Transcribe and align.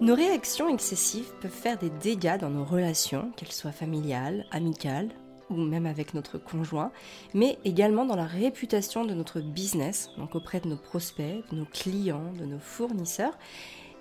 Nos 0.00 0.14
réactions 0.14 0.70
excessives 0.70 1.30
peuvent 1.42 1.50
faire 1.50 1.76
des 1.76 1.90
dégâts 1.90 2.38
dans 2.38 2.48
nos 2.48 2.64
relations, 2.64 3.32
qu'elles 3.36 3.52
soient 3.52 3.70
familiales, 3.70 4.46
amicales 4.50 5.10
ou 5.50 5.56
même 5.56 5.84
avec 5.84 6.14
notre 6.14 6.38
conjoint, 6.38 6.90
mais 7.34 7.58
également 7.66 8.06
dans 8.06 8.16
la 8.16 8.24
réputation 8.24 9.04
de 9.04 9.12
notre 9.12 9.40
business, 9.42 10.08
donc 10.16 10.34
auprès 10.34 10.60
de 10.60 10.68
nos 10.68 10.78
prospects, 10.78 11.44
de 11.50 11.56
nos 11.56 11.66
clients, 11.66 12.32
de 12.38 12.46
nos 12.46 12.58
fournisseurs, 12.58 13.36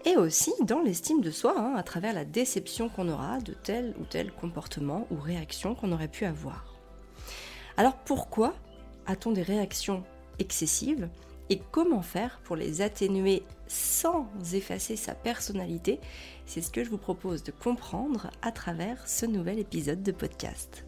et 0.05 0.15
aussi 0.15 0.53
dans 0.61 0.79
l'estime 0.79 1.19
de 1.19 1.31
soi, 1.31 1.55
hein, 1.57 1.73
à 1.75 1.83
travers 1.83 2.13
la 2.13 2.23
déception 2.23 2.87
qu'on 2.87 3.09
aura 3.09 3.39
de 3.39 3.53
tel 3.53 3.93
ou 3.99 4.05
tel 4.05 4.31
comportement 4.31 5.05
ou 5.11 5.17
réaction 5.19 5.75
qu'on 5.75 5.91
aurait 5.91 6.07
pu 6.07 6.23
avoir. 6.23 6.75
Alors 7.75 7.97
pourquoi 8.05 8.53
a-t-on 9.05 9.33
des 9.33 9.43
réactions 9.43 10.05
excessives? 10.37 11.09
Et 11.49 11.61
comment 11.71 12.01
faire 12.01 12.39
pour 12.43 12.55
les 12.55 12.81
atténuer 12.81 13.43
sans 13.67 14.27
effacer 14.53 14.95
sa 14.95 15.15
personnalité 15.15 15.99
C'est 16.45 16.61
ce 16.61 16.71
que 16.71 16.83
je 16.83 16.89
vous 16.89 16.97
propose 16.97 17.43
de 17.43 17.51
comprendre 17.51 18.29
à 18.41 18.51
travers 18.51 19.07
ce 19.07 19.25
nouvel 19.25 19.59
épisode 19.59 20.03
de 20.03 20.11
podcast. 20.11 20.85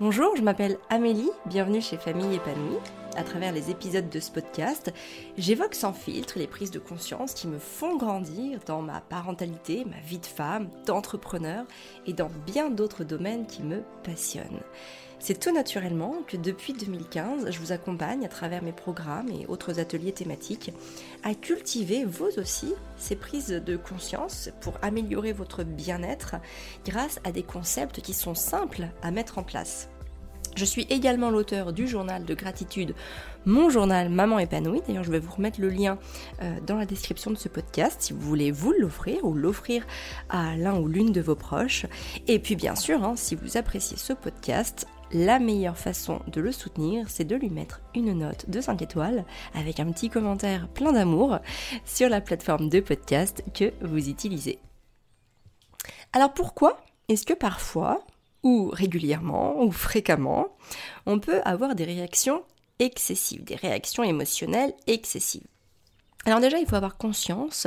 Bonjour, 0.00 0.34
je 0.36 0.42
m'appelle 0.42 0.78
Amélie, 0.90 1.30
bienvenue 1.46 1.80
chez 1.80 1.96
Famille 1.96 2.34
épanouie. 2.34 2.78
À 3.14 3.22
travers 3.22 3.52
les 3.52 3.70
épisodes 3.70 4.08
de 4.08 4.20
ce 4.20 4.30
podcast, 4.30 4.92
j'évoque 5.36 5.74
sans 5.74 5.92
filtre 5.92 6.38
les 6.38 6.46
prises 6.46 6.70
de 6.70 6.78
conscience 6.78 7.34
qui 7.34 7.46
me 7.46 7.58
font 7.58 7.96
grandir 7.98 8.58
dans 8.66 8.80
ma 8.80 9.00
parentalité, 9.00 9.84
ma 9.84 10.00
vie 10.00 10.18
de 10.18 10.26
femme, 10.26 10.70
d'entrepreneur 10.86 11.66
et 12.06 12.14
dans 12.14 12.30
bien 12.46 12.70
d'autres 12.70 13.04
domaines 13.04 13.46
qui 13.46 13.62
me 13.62 13.82
passionnent. 14.02 14.62
C'est 15.24 15.38
tout 15.38 15.52
naturellement 15.52 16.16
que 16.26 16.36
depuis 16.36 16.72
2015, 16.72 17.52
je 17.52 17.60
vous 17.60 17.70
accompagne 17.70 18.24
à 18.24 18.28
travers 18.28 18.60
mes 18.60 18.72
programmes 18.72 19.28
et 19.28 19.46
autres 19.46 19.78
ateliers 19.78 20.10
thématiques 20.10 20.72
à 21.22 21.36
cultiver 21.36 22.04
vous 22.04 22.40
aussi 22.40 22.74
ces 22.96 23.14
prises 23.14 23.62
de 23.64 23.76
conscience 23.76 24.50
pour 24.60 24.74
améliorer 24.82 25.32
votre 25.32 25.62
bien-être 25.62 26.34
grâce 26.84 27.20
à 27.22 27.30
des 27.30 27.44
concepts 27.44 28.00
qui 28.00 28.14
sont 28.14 28.34
simples 28.34 28.88
à 29.00 29.12
mettre 29.12 29.38
en 29.38 29.44
place. 29.44 29.88
Je 30.56 30.64
suis 30.64 30.88
également 30.90 31.30
l'auteur 31.30 31.72
du 31.72 31.86
journal 31.86 32.24
de 32.24 32.34
gratitude, 32.34 32.94
mon 33.46 33.70
journal 33.70 34.08
Maman 34.08 34.40
épanouie. 34.40 34.82
D'ailleurs, 34.86 35.04
je 35.04 35.12
vais 35.12 35.20
vous 35.20 35.32
remettre 35.32 35.60
le 35.60 35.68
lien 35.68 35.98
euh, 36.42 36.56
dans 36.66 36.76
la 36.76 36.84
description 36.84 37.30
de 37.30 37.36
ce 37.36 37.48
podcast 37.48 37.98
si 38.00 38.12
vous 38.12 38.20
voulez 38.20 38.50
vous 38.50 38.72
l'offrir 38.72 39.24
ou 39.24 39.34
l'offrir 39.34 39.86
à 40.28 40.56
l'un 40.56 40.78
ou 40.78 40.88
l'une 40.88 41.12
de 41.12 41.20
vos 41.20 41.36
proches. 41.36 41.86
Et 42.26 42.38
puis, 42.38 42.56
bien 42.56 42.74
sûr, 42.74 43.02
hein, 43.02 43.14
si 43.16 43.34
vous 43.34 43.56
appréciez 43.56 43.96
ce 43.96 44.12
podcast, 44.12 44.86
la 45.12 45.38
meilleure 45.38 45.78
façon 45.78 46.20
de 46.26 46.40
le 46.40 46.52
soutenir, 46.52 47.08
c'est 47.08 47.24
de 47.24 47.36
lui 47.36 47.50
mettre 47.50 47.80
une 47.94 48.12
note 48.12 48.48
de 48.48 48.60
5 48.60 48.80
étoiles 48.82 49.24
avec 49.54 49.80
un 49.80 49.90
petit 49.92 50.10
commentaire 50.10 50.68
plein 50.68 50.92
d'amour 50.92 51.38
sur 51.84 52.08
la 52.08 52.20
plateforme 52.20 52.68
de 52.68 52.80
podcast 52.80 53.44
que 53.54 53.72
vous 53.82 54.08
utilisez. 54.08 54.58
Alors 56.12 56.32
pourquoi 56.32 56.80
est-ce 57.08 57.26
que 57.26 57.34
parfois, 57.34 58.04
ou 58.42 58.70
régulièrement, 58.72 59.62
ou 59.62 59.70
fréquemment, 59.70 60.48
on 61.06 61.18
peut 61.18 61.40
avoir 61.44 61.74
des 61.74 61.84
réactions 61.84 62.42
excessives, 62.78 63.44
des 63.44 63.56
réactions 63.56 64.02
émotionnelles 64.02 64.74
excessives? 64.86 65.46
Alors 66.24 66.40
déjà, 66.40 66.58
il 66.58 66.66
faut 66.66 66.76
avoir 66.76 66.96
conscience 66.96 67.66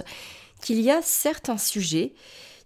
qu'il 0.61 0.81
y 0.81 0.89
a 0.89 1.01
certains 1.01 1.57
sujets 1.57 2.13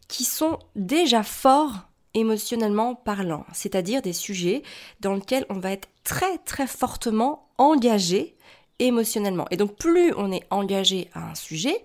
qui 0.07 0.23
sont 0.23 0.59
déjà 0.75 1.23
forts 1.23 1.88
émotionnellement 2.13 2.95
parlant, 2.95 3.45
c'est-à-dire 3.53 4.01
des 4.01 4.13
sujets 4.13 4.63
dans 4.99 5.13
lesquels 5.13 5.45
on 5.49 5.59
va 5.59 5.71
être 5.71 5.89
très 6.03 6.37
très 6.39 6.67
fortement 6.67 7.49
engagé 7.57 8.35
émotionnellement. 8.79 9.45
Et 9.51 9.57
donc 9.57 9.75
plus 9.75 10.13
on 10.17 10.31
est 10.31 10.43
engagé 10.49 11.09
à 11.13 11.31
un 11.31 11.35
sujet, 11.35 11.75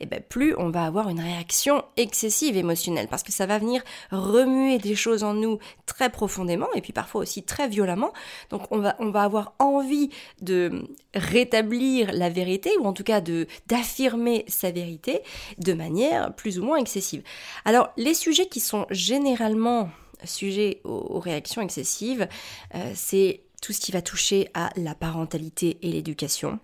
et 0.00 0.04
eh 0.04 0.06
ben 0.06 0.20
plus 0.20 0.54
on 0.58 0.70
va 0.70 0.84
avoir 0.84 1.08
une 1.08 1.20
réaction 1.20 1.84
excessive 1.96 2.56
émotionnelle 2.56 3.08
parce 3.08 3.22
que 3.22 3.30
ça 3.30 3.46
va 3.46 3.58
venir 3.58 3.82
remuer 4.10 4.78
des 4.78 4.94
choses 4.94 5.22
en 5.22 5.34
nous 5.34 5.58
très 5.86 6.10
profondément 6.10 6.66
et 6.74 6.80
puis 6.80 6.92
parfois 6.92 7.22
aussi 7.22 7.42
très 7.42 7.68
violemment. 7.68 8.12
Donc 8.50 8.62
on 8.70 8.78
va 8.78 8.96
on 8.98 9.10
va 9.10 9.22
avoir 9.22 9.54
envie 9.58 10.10
de 10.40 10.88
rétablir 11.14 12.12
la 12.12 12.30
vérité 12.30 12.70
ou 12.80 12.86
en 12.86 12.92
tout 12.92 13.04
cas 13.04 13.20
de 13.20 13.46
d'affirmer 13.68 14.44
sa 14.48 14.70
vérité 14.70 15.22
de 15.58 15.72
manière 15.72 16.34
plus 16.34 16.58
ou 16.58 16.64
moins 16.64 16.78
excessive. 16.78 17.22
Alors 17.64 17.90
les 17.96 18.14
sujets 18.14 18.46
qui 18.46 18.60
sont 18.60 18.86
généralement 18.90 19.88
sujets 20.24 20.80
aux, 20.84 21.20
réactions 21.20 21.62
excessives, 21.62 22.28
euh, 22.74 22.92
c'est 22.94 23.40
tout 23.62 23.72
ce 23.72 23.80
qui 23.80 23.92
va 23.92 24.02
toucher 24.02 24.50
à 24.52 24.70
la 24.76 24.94
parentalité 24.94 25.78
et 25.80 25.90
l'éducation. 25.90 26.58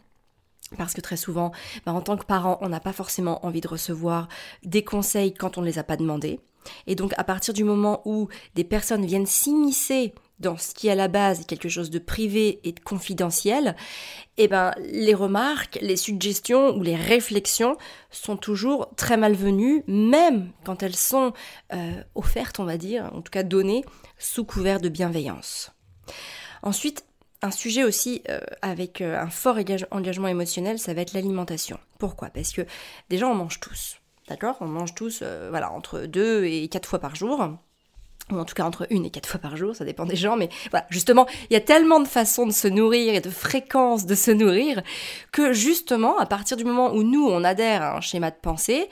Parce 0.77 0.93
que 0.93 1.01
très 1.01 1.17
souvent, 1.17 1.53
bah, 1.87 1.93
en 1.93 2.03
tant 2.03 2.19
que 2.19 2.27
parent, 2.27 2.59
on 2.61 2.69
n'a 2.69 2.81
pas 2.81 2.93
forcément 2.93 3.47
envie 3.47 3.63
de 3.63 3.69
recevoir 3.69 4.29
des 4.63 4.85
conseils 4.85 5.33
quand 5.33 5.57
on 5.57 5.63
ne 5.63 5.67
les 5.67 5.79
a 5.79 5.85
pas 5.85 5.97
demandés. 5.97 6.41
Et 6.87 6.95
donc 6.95 7.15
à 7.17 7.25
partir 7.25 7.55
du 7.55 7.65
moment 7.65 8.03
où 8.05 8.29
des 8.55 8.65
personnes 8.65 9.07
viennent 9.07 9.25
s'immiscer 9.25 10.13
dans 10.39 10.57
ce 10.57 10.75
qui 10.75 10.91
à 10.91 10.95
la 10.95 11.09
base 11.09 11.41
est 11.41 11.49
quelque 11.49 11.69
chose 11.69 11.89
de 11.89 11.99
privé 11.99 12.61
et 12.63 12.73
de 12.73 12.81
confidentiel, 12.81 13.75
eh 14.37 14.47
ben 14.47 14.73
les 14.79 15.15
remarques, 15.15 15.79
les 15.81 15.97
suggestions 15.97 16.77
ou 16.77 16.83
les 16.83 16.95
réflexions 16.95 17.77
sont 18.11 18.37
toujours 18.37 18.91
très 18.97 19.17
malvenues, 19.17 19.83
même 19.87 20.51
quand 20.65 20.83
elles 20.83 20.97
sont 20.97 21.33
euh, 21.73 22.03
offertes, 22.15 22.61
on 22.61 22.65
va 22.65 22.77
dire, 22.77 23.11
en 23.15 23.23
tout 23.23 23.31
cas 23.31 23.43
données 23.43 23.85
sous 24.19 24.45
couvert 24.45 24.81
de 24.81 24.89
bienveillance. 24.89 25.73
Ensuite, 26.63 27.05
un 27.43 27.51
sujet 27.51 27.85
aussi 27.85 28.23
euh, 28.29 28.41
avec 28.63 29.01
euh, 29.01 29.19
un 29.19 29.31
fort 29.31 29.59
engagement 29.91 30.29
émotionnel, 30.29 30.79
ça 30.79 30.95
va 30.95 31.03
être 31.03 31.13
l'alimentation. 31.13 31.79
Pourquoi? 31.99 32.29
Parce 32.31 32.53
que 32.53 32.63
déjà 33.11 33.29
on 33.29 33.35
mange 33.35 33.61
tous, 33.61 33.99
d'accord? 34.29 34.57
On 34.61 34.67
mange 34.67 34.95
tous, 34.95 35.21
euh, 35.23 35.49
voilà, 35.51 35.71
entre 35.73 36.01
deux 36.01 36.45
et 36.45 36.69
quatre 36.69 36.89
fois 36.89 36.99
par 36.99 37.15
jour. 37.15 37.49
Ou 38.31 38.39
en 38.39 38.45
tout 38.45 38.55
cas 38.55 38.65
entre 38.65 38.87
une 38.91 39.07
et 39.07 39.11
quatre 39.11 39.29
fois 39.29 39.41
par 39.41 39.57
jour, 39.57 39.75
ça 39.75 39.87
dépend 39.87 40.05
des 40.05 40.17
gens, 40.17 40.37
mais 40.37 40.51
voilà, 40.71 40.85
justement, 40.91 41.27
il 41.49 41.55
y 41.55 41.57
a 41.57 41.63
tellement 41.63 41.99
de 41.99 42.09
façons 42.09 42.45
de 42.45 42.53
se 42.53 42.69
nourrir 42.69 43.15
et 43.15 43.23
de 43.23 43.31
fréquences 43.31 44.05
de 44.05 44.15
se 44.15 44.31
nourrir 44.31 44.83
que 45.33 45.55
justement, 45.55 46.19
à 46.19 46.27
partir 46.27 46.59
du 46.59 46.65
moment 46.65 46.93
où 46.93 47.03
nous, 47.05 47.27
on 47.27 47.43
adhère 47.43 47.81
à 47.81 47.97
un 47.97 48.01
schéma 48.03 48.31
de 48.31 48.37
pensée, 48.37 48.91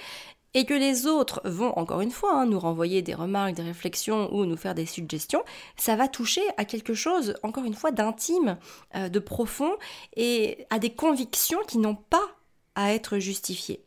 et 0.55 0.65
que 0.65 0.75
les 0.75 1.07
autres 1.07 1.41
vont 1.45 1.77
encore 1.79 2.01
une 2.01 2.11
fois 2.11 2.35
hein, 2.35 2.47
nous 2.47 2.59
renvoyer 2.59 3.03
des 3.03 3.15
remarques, 3.15 3.55
des 3.55 3.63
réflexions 3.63 4.33
ou 4.35 4.47
nous 4.47 4.57
faire 4.57 4.75
des 4.75 4.87
suggestions, 4.87 5.43
ça 5.77 5.97
va 5.97 6.09
toucher 6.09 6.43
à 6.57 6.65
quelque 6.65 6.95
chose, 6.95 7.35
encore 7.43 7.65
une 7.65 7.75
fois, 7.75 7.91
d'intime, 7.91 8.57
euh, 8.95 9.09
de 9.09 9.19
profond 9.19 9.73
et 10.17 10.67
à 10.71 10.79
des 10.79 10.91
convictions 10.91 11.61
qui 11.69 11.79
n'ont 11.79 11.97
pas 11.97 12.27
à 12.75 12.93
être 12.93 13.19
justifiées. 13.19 13.83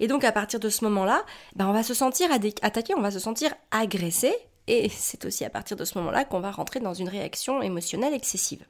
Et 0.00 0.08
donc 0.08 0.24
à 0.24 0.32
partir 0.32 0.60
de 0.60 0.68
ce 0.68 0.84
moment-là, 0.84 1.24
ben, 1.56 1.68
on 1.68 1.72
va 1.72 1.82
se 1.82 1.94
sentir 1.94 2.30
attaqué, 2.32 2.94
on 2.94 3.00
va 3.00 3.10
se 3.10 3.18
sentir 3.18 3.54
agressé, 3.70 4.34
et 4.66 4.88
c'est 4.88 5.24
aussi 5.24 5.44
à 5.44 5.50
partir 5.50 5.76
de 5.76 5.84
ce 5.84 5.98
moment-là 5.98 6.24
qu'on 6.24 6.40
va 6.40 6.50
rentrer 6.50 6.80
dans 6.80 6.94
une 6.94 7.08
réaction 7.08 7.62
émotionnelle 7.62 8.14
excessive. 8.14 8.64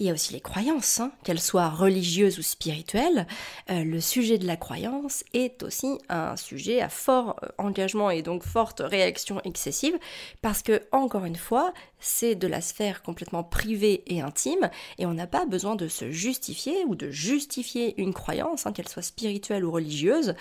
Il 0.00 0.06
y 0.06 0.08
a 0.08 0.14
aussi 0.14 0.32
les 0.32 0.40
croyances, 0.40 0.98
hein, 0.98 1.12
qu'elles 1.24 1.42
soient 1.42 1.68
religieuses 1.68 2.38
ou 2.38 2.42
spirituelles. 2.42 3.26
Euh, 3.70 3.84
le 3.84 4.00
sujet 4.00 4.38
de 4.38 4.46
la 4.46 4.56
croyance 4.56 5.24
est 5.34 5.62
aussi 5.62 5.98
un 6.08 6.36
sujet 6.36 6.80
à 6.80 6.88
fort 6.88 7.36
euh, 7.42 7.48
engagement 7.58 8.10
et 8.10 8.22
donc 8.22 8.42
forte 8.42 8.80
réaction 8.82 9.42
excessive 9.44 9.98
parce 10.40 10.62
que, 10.62 10.80
encore 10.90 11.26
une 11.26 11.36
fois, 11.36 11.74
c'est 11.98 12.34
de 12.34 12.46
la 12.46 12.62
sphère 12.62 13.02
complètement 13.02 13.44
privée 13.44 14.02
et 14.06 14.22
intime 14.22 14.70
et 14.96 15.04
on 15.04 15.12
n'a 15.12 15.26
pas 15.26 15.44
besoin 15.44 15.76
de 15.76 15.86
se 15.86 16.10
justifier 16.10 16.82
ou 16.86 16.94
de 16.94 17.10
justifier 17.10 18.00
une 18.00 18.14
croyance, 18.14 18.64
hein, 18.66 18.72
qu'elle 18.72 18.88
soit 18.88 19.02
spirituelle 19.02 19.66
ou 19.66 19.70
religieuse 19.70 20.34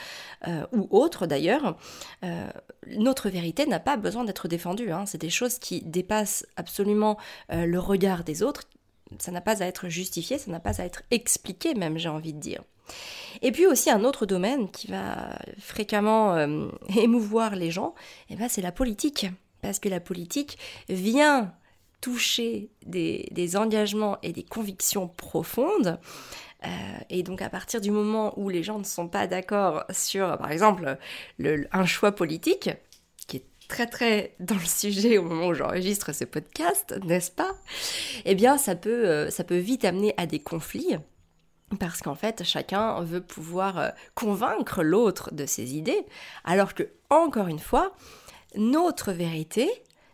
euh, 0.48 0.66
ou 0.72 0.88
autre 0.92 1.28
d'ailleurs. 1.28 1.76
notre 2.88 3.30
vérité 3.30 3.66
n'a 3.66 3.82
pas 3.82 3.98
besoin 3.98 4.24
d'être 4.24 4.48
défendue. 4.48 4.92
Hein. 4.92 5.06
C'est 5.06 5.18
des 5.18 5.30
choses 5.30 5.60
qui 5.60 5.82
dépassent 5.82 6.46
absolument 6.56 7.18
le 7.50 7.78
regard 7.78 8.24
des 8.24 8.42
autres, 8.42 8.64
ça 9.18 9.32
n'a 9.32 9.42
pas 9.42 9.64
à 9.64 9.66
être 9.66 9.90
justifié, 9.90 10.38
ça 10.38 10.52
n'a 10.52 10.60
pas 10.60 10.82
à 10.82 10.86
être 10.86 11.04
expliqué 11.12 11.74
même, 11.74 11.98
j'ai 11.98 12.10
envie 12.10 12.34
de 12.34 12.40
dire. 12.40 12.64
Et 13.42 13.52
puis 13.52 13.66
aussi 13.66 13.90
un 13.90 14.04
autre 14.04 14.26
domaine 14.26 14.70
qui 14.70 14.88
va 14.88 15.38
fréquemment 15.60 16.36
euh, 16.36 16.68
émouvoir 16.96 17.56
les 17.56 17.72
gens, 17.72 17.96
et 18.30 18.34
eh 18.34 18.36
ben 18.36 18.50
c'est 18.50 18.62
la 18.62 18.72
politique. 18.72 19.28
Parce 19.62 19.80
que 19.80 19.90
la 19.90 20.00
politique 20.00 20.58
vient 20.88 21.54
toucher 22.02 22.70
des, 22.86 23.58
engagements 23.58 24.18
et 24.24 24.32
des 24.32 24.44
convictions 24.44 25.10
profondes. 25.10 26.00
Euh, 26.66 26.68
et 27.10 27.24
donc 27.24 27.42
à 27.42 27.50
partir 27.50 27.82
du 27.82 27.92
moment 27.92 28.34
où 28.38 28.50
les 28.50 28.64
gens 28.64 28.80
ne 28.80 28.84
sont 28.86 29.08
pas 29.08 29.28
d'accord 29.28 29.84
sur, 29.92 30.38
par 30.38 30.52
exemple, 30.52 30.98
un 31.40 31.86
choix 31.86 32.14
politique, 32.14 32.70
très 33.70 33.88
très 33.88 34.36
dans 34.42 34.56
le 34.56 34.66
sujet 34.66 35.18
au 35.18 35.24
moment 35.24 35.48
où 35.48 35.54
j'enregistre 35.54 36.14
ce 36.14 36.26
podcast, 36.26 37.00
n'est-ce 37.06 37.32
pas? 37.32 37.56
Eh 38.26 38.36
bien, 38.36 38.58
ça 38.58 38.76
peut, 38.76 39.08
euh, 39.08 39.30
ça 39.30 39.46
peut 39.46 39.58
vite 39.58 39.86
amener 39.86 40.14
à 40.18 40.26
des 40.26 40.40
conflits. 40.40 40.98
Parce 41.80 42.02
qu'en 42.02 42.16
fait, 42.16 42.44
chacun 42.44 43.00
veut 43.02 43.22
pouvoir 43.22 43.78
euh, 43.78 43.90
convaincre 44.16 44.84
l'autre 44.84 45.34
de 45.34 45.46
ses 45.46 45.76
idées, 45.76 46.04
alors 46.44 46.74
que, 46.74 46.84
encore 47.12 47.48
une 47.48 47.60
fois, 47.60 47.96
notre 48.56 49.12
vérité 49.12 49.70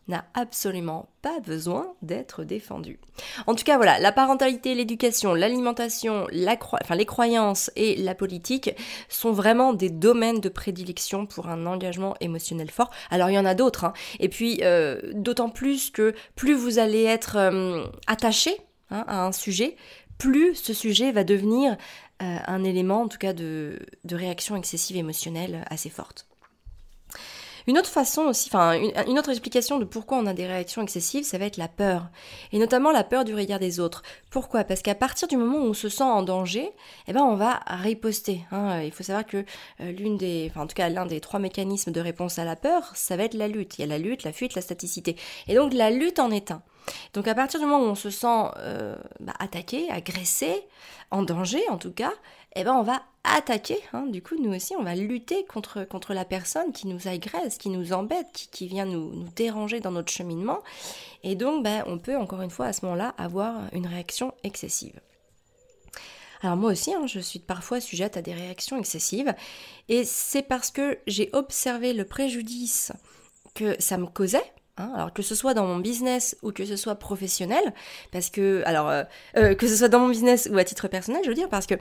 n'a 0.08 0.26
absolument 0.34 1.10
pas 1.22 1.40
besoin 1.40 1.94
d'être 2.02 2.44
défendu. 2.44 3.00
En 3.48 3.56
tout 3.56 3.64
cas, 3.64 3.78
voilà, 3.78 4.00
la 4.00 4.12
parentalité, 4.12 4.76
l'éducation, 4.76 5.34
l'alimentation, 5.34 6.28
les 6.32 7.06
croyances 7.06 7.72
et 7.76 7.96
la 7.96 8.14
politique 8.14 8.72
sont 9.10 9.32
vraiment 9.32 9.74
des 9.74 9.90
domaines 9.90 10.40
de 10.40 10.50
prédilection 10.50 11.26
pour 11.26 11.48
un 11.48 11.66
engagement 11.66 12.16
émotionnel 12.20 12.70
fort. 12.70 12.92
Alors, 13.10 13.30
il 13.30 13.34
y 13.34 13.40
en 13.40 13.46
a 13.46 13.56
d'autres, 13.56 13.86
hein. 13.86 13.94
et 14.20 14.30
puis 14.30 14.60
euh, 14.62 15.02
d'autant 15.14 15.50
plus 15.50 15.90
que 15.90 16.14
plus 16.36 16.54
vous 16.54 16.80
allez 16.80 17.04
être 17.04 17.38
euh, 17.38 17.84
attaché 18.08 18.56
hein, 18.92 19.04
à 19.08 19.26
un 19.26 19.32
sujet, 19.32 19.76
plus 20.18 20.56
ce 20.56 20.74
sujet 20.74 21.12
va 21.12 21.24
devenir 21.24 21.78
euh, 22.22 22.38
un 22.48 22.64
élément, 22.64 23.02
en 23.02 23.08
tout 23.08 23.18
cas, 23.18 23.34
de 23.34 23.80
réaction 24.12 24.56
excessive 24.56 24.98
émotionnelle 24.98 25.66
assez 25.70 25.90
forte. 25.90 26.28
Une 27.68 27.78
autre 27.78 27.90
façon 27.90 28.24
aussi, 28.24 28.50
enfin 28.52 28.74
une, 28.74 29.18
autre 29.18 29.30
explication 29.30 29.80
de 29.80 29.86
pourquoi 29.86 30.18
on 30.18 30.26
a 30.28 30.34
des 30.34 30.46
réactions 30.46 30.82
excessives, 30.82 31.24
ça 31.24 31.38
va 31.38 31.46
être 31.46 31.58
la 31.58 31.68
peur. 31.68 32.08
Et 32.52 32.60
notamment 32.60 32.92
la 32.92 33.04
peur 33.04 33.26
du 33.26 33.34
regard 33.34 33.60
des 33.60 33.80
autres. 33.80 34.04
Pourquoi? 34.30 34.64
Parce 34.64 34.82
qu'à 34.82 34.96
partir 34.96 35.28
du 35.28 35.38
moment 35.38 35.58
où 35.58 35.70
on 35.70 35.74
se 35.74 35.90
sent 35.90 36.04
en 36.04 36.22
danger, 36.22 36.72
eh 37.08 37.14
ben 37.14 37.24
on 37.24 37.36
va 37.36 37.62
riposter. 37.66 38.42
Hein. 38.52 38.82
Il 38.82 38.92
faut 38.92 39.04
savoir 39.04 39.26
que 39.26 39.46
euh, 39.82 39.92
l'une 39.92 40.18
des, 40.18 40.48
enfin 40.52 40.62
en 40.62 40.68
tout 40.68 40.76
cas 40.76 40.90
l'un 40.90 41.06
des 41.06 41.20
trois 41.20 41.40
mécanismes 41.40 41.92
de 41.92 42.02
réponse 42.02 42.38
à 42.38 42.46
la 42.46 42.56
peur, 42.56 42.92
ça 42.96 43.18
va 43.18 43.24
être 43.24 43.34
la 43.34 43.48
lutte. 43.48 43.78
Il 43.78 43.82
y 43.82 43.84
a 43.84 43.88
la 43.88 43.98
lutte, 43.98 44.24
la 44.24 44.32
fuite, 44.32 44.56
la 44.56 44.62
staticité. 44.62 45.16
Et 45.48 45.56
donc 45.56 45.74
la 45.74 45.90
lutte 45.90 46.20
en 46.20 46.32
est 46.32 46.52
un. 46.52 46.62
Donc 47.14 47.28
à 47.28 47.34
partir 47.34 47.60
du 47.60 47.66
moment 47.66 47.84
où 47.84 47.88
on 47.88 47.96
se 47.96 48.10
sent 48.10 48.44
euh, 48.58 48.96
bah, 49.20 49.34
attaqué, 49.40 49.90
agressé, 49.90 50.68
en 51.12 51.24
danger 51.24 51.64
en 51.70 51.78
tout 51.78 51.92
cas, 51.92 52.14
eh 52.56 52.64
ben 52.64 52.74
on 52.74 52.84
va 52.84 53.02
attaquer. 53.24 53.78
Hein. 53.94 54.06
Du 54.08 54.22
coup, 54.22 54.36
nous 54.40 54.54
aussi, 54.54 54.76
on 54.76 54.84
va 54.84 54.96
lutter 54.96 55.46
contre, 55.46 56.14
la 56.14 56.26
personne 56.26 56.72
qui 56.72 56.88
nous 56.88 57.08
agresse, 57.08 57.58
qui 57.58 57.70
nous 57.70 57.94
embête, 57.94 58.48
qui, 58.52 58.68
vient 58.68 58.86
nous, 58.86 59.14
nous, 59.14 59.28
déranger 59.36 59.80
dans 59.80 59.92
notre 59.92 60.12
cheminement. 60.12 60.60
Et 61.24 61.36
donc, 61.36 61.64
ben, 61.64 61.84
on 61.88 61.98
peut 61.98 62.16
encore 62.16 62.42
une 62.42 62.50
fois 62.50 62.68
à 62.68 62.74
ce 62.74 62.86
moment-là 62.86 63.14
avoir 63.18 63.62
une 63.74 63.88
réaction 63.88 64.34
excessive. 64.44 65.00
Alors 66.42 66.58
moi 66.58 66.72
aussi, 66.72 66.94
hein, 66.94 67.08
je 67.08 67.20
suis 67.20 67.40
parfois 67.40 67.82
sujette 67.82 68.18
à 68.18 68.22
des 68.22 68.34
réactions 68.34 68.78
excessives, 68.78 69.34
et 69.90 70.04
c'est 70.06 70.44
parce 70.44 70.70
que 70.70 71.00
j'ai 71.08 71.30
observé 71.34 71.94
le 71.94 72.06
préjudice 72.06 72.92
que 73.56 73.76
ça 73.82 73.98
me 73.98 74.06
causait 74.06 74.54
Hein, 74.78 74.92
alors 74.94 75.14
que 75.14 75.22
ce 75.22 75.36
soit 75.36 75.54
dans 75.54 75.66
mon 75.66 75.78
business 75.78 76.36
ou 76.42 76.52
que 76.52 76.66
ce 76.66 76.76
soit 76.76 76.96
professionnel, 76.96 77.74
parce 78.12 78.30
que 78.30 78.62
alors 78.66 78.90
euh, 78.90 79.04
euh, 79.38 79.56
que 79.56 79.70
ce 79.70 79.76
soit 79.78 79.88
dans 79.88 80.00
mon 80.00 80.10
business 80.10 80.50
ou 80.52 80.58
à 80.58 80.66
titre 80.66 80.90
personnel, 80.90 81.22
je 81.24 81.30
veux 81.30 81.36
dire, 81.36 81.48
parce 81.48 81.66
que 81.66 81.76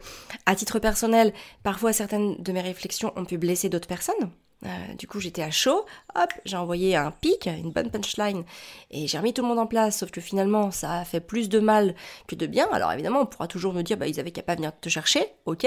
à 0.47 0.55
titre 0.55 0.79
personnel, 0.79 1.33
parfois 1.65 1.93
certaines 1.93 2.37
de 2.41 2.53
mes 2.53 2.61
réflexions 2.61 3.13
ont 3.17 3.25
pu 3.25 3.37
blesser 3.37 3.69
d'autres 3.69 3.89
personnes. 3.89 4.31
Euh, 4.65 4.95
du 4.97 5.07
coup, 5.09 5.21
j'étais 5.21 5.43
à 5.43 5.51
chaud, 5.51 5.85
hop, 6.15 6.33
j'ai 6.45 6.57
envoyé 6.57 6.97
un 6.97 7.11
pic, 7.11 7.47
une 7.47 7.73
bonne 7.73 7.91
punchline, 7.91 8.45
et 8.91 9.07
j'ai 9.07 9.19
remis 9.19 9.35
tout 9.35 9.43
le 9.43 9.49
monde 9.49 9.59
en 9.59 9.67
place, 9.67 9.99
sauf 9.99 10.11
que 10.11 10.21
finalement, 10.21 10.71
ça 10.71 11.01
a 11.01 11.05
fait 11.05 11.21
plus 11.21 11.49
de 11.49 11.59
mal 11.59 11.95
que 12.29 12.35
de 12.35 12.47
bien. 12.47 12.69
Alors 12.73 12.93
évidemment, 12.93 13.23
on 13.23 13.27
pourra 13.27 13.49
toujours 13.49 13.75
me 13.75 13.83
dire, 13.83 13.97
bah, 13.97 14.07
ils 14.07 14.21
avaient 14.21 14.31
qu'à 14.31 14.43
pas 14.43 14.55
venir 14.55 14.73
te 14.81 14.89
chercher, 14.89 15.27
ok, 15.45 15.67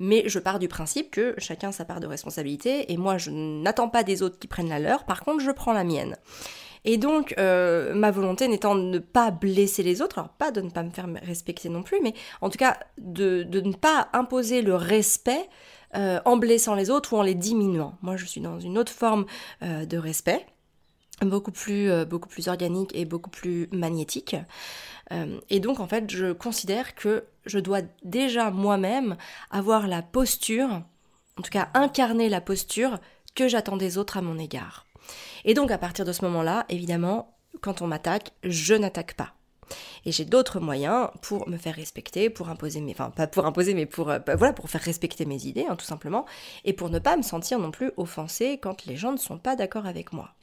mais 0.00 0.28
je 0.28 0.38
pars 0.40 0.58
du 0.58 0.68
principe 0.68 1.10
que 1.10 1.34
chacun 1.38 1.72
sa 1.72 1.84
part 1.84 2.00
de 2.00 2.06
responsabilité, 2.06 2.92
et 2.92 2.96
moi, 2.96 3.16
je 3.16 3.30
n'attends 3.30 3.88
pas 3.88 4.02
des 4.02 4.22
autres 4.22 4.38
qui 4.38 4.48
prennent 4.48 4.68
la 4.68 4.80
leur, 4.80 5.04
par 5.04 5.22
contre, 5.22 5.40
je 5.40 5.52
prends 5.52 5.72
la 5.72 5.84
mienne. 5.84 6.16
Et 6.84 6.98
donc, 6.98 7.34
euh, 7.38 7.94
ma 7.94 8.10
volonté 8.10 8.46
n'étant 8.46 8.74
de 8.74 8.82
ne 8.82 8.98
pas 8.98 9.30
blesser 9.30 9.82
les 9.82 10.02
autres, 10.02 10.18
alors 10.18 10.30
pas 10.30 10.50
de 10.50 10.60
ne 10.60 10.70
pas 10.70 10.82
me 10.82 10.90
faire 10.90 11.08
respecter 11.22 11.68
non 11.68 11.82
plus, 11.82 11.98
mais 12.02 12.14
en 12.42 12.50
tout 12.50 12.58
cas 12.58 12.78
de, 12.98 13.44
ne 13.50 13.72
pas 13.72 14.08
imposer 14.12 14.60
le 14.60 14.74
respect 14.74 15.48
euh, 15.96 16.20
en 16.26 16.36
blessant 16.36 16.74
les 16.74 16.90
autres 16.90 17.14
ou 17.14 17.16
en 17.16 17.22
les 17.22 17.34
diminuant. 17.34 17.96
Moi, 18.02 18.16
je 18.16 18.26
suis 18.26 18.40
dans 18.40 18.60
une 18.60 18.76
autre 18.76 18.92
forme 18.92 19.24
euh, 19.62 19.86
de 19.86 19.96
respect 19.96 20.46
beaucoup 21.22 21.52
plus, 21.52 22.04
beaucoup 22.06 22.28
plus 22.28 22.48
organique 22.48 22.90
et 22.92 23.04
beaucoup 23.04 23.30
plus 23.30 23.68
magnétique. 23.70 24.34
et 25.48 25.60
donc, 25.60 25.78
en 25.78 25.86
fait, 25.86 26.10
je 26.10 26.32
considère 26.32 26.96
que 26.96 27.22
je 27.46 27.60
dois 27.60 27.82
déjà 28.02 28.50
moi-même 28.50 29.16
avoir 29.52 29.86
la 29.86 30.02
posture, 30.02 30.82
en 31.38 31.42
tout 31.42 31.52
cas 31.52 31.68
incarner 31.72 32.28
la 32.28 32.40
posture 32.40 32.98
que 33.36 33.46
j'attends 33.46 33.76
des 33.76 33.96
autres 33.96 34.16
à 34.16 34.22
mon 34.22 34.38
égard. 34.40 34.86
Et 35.44 35.54
donc 35.54 35.70
à 35.70 35.78
partir 35.78 36.04
de 36.04 36.12
ce 36.12 36.24
moment-là, 36.24 36.66
évidemment, 36.68 37.36
quand 37.60 37.82
on 37.82 37.86
m'attaque, 37.86 38.32
je 38.42 38.74
n'attaque 38.74 39.14
pas. 39.14 39.34
Et 40.04 40.12
j'ai 40.12 40.24
d'autres 40.24 40.60
moyens 40.60 41.08
pour 41.22 41.48
me 41.48 41.56
faire 41.56 41.74
respecter, 41.74 42.30
pour 42.30 42.48
imposer 42.48 42.80
mes, 42.80 42.92
enfin 42.92 43.10
pas 43.10 43.26
pour 43.26 43.46
imposer, 43.46 43.74
mais 43.74 43.86
pour 43.86 44.10
euh, 44.10 44.18
bah, 44.18 44.36
voilà, 44.36 44.52
pour 44.52 44.68
faire 44.68 44.82
respecter 44.82 45.24
mes 45.24 45.46
idées, 45.46 45.66
hein, 45.68 45.76
tout 45.76 45.86
simplement, 45.86 46.26
et 46.64 46.72
pour 46.72 46.90
ne 46.90 46.98
pas 46.98 47.16
me 47.16 47.22
sentir 47.22 47.58
non 47.58 47.70
plus 47.70 47.90
offensée 47.96 48.58
quand 48.58 48.84
les 48.86 48.96
gens 48.96 49.12
ne 49.12 49.16
sont 49.16 49.38
pas 49.38 49.56
d'accord 49.56 49.86
avec 49.86 50.12
moi. 50.12 50.34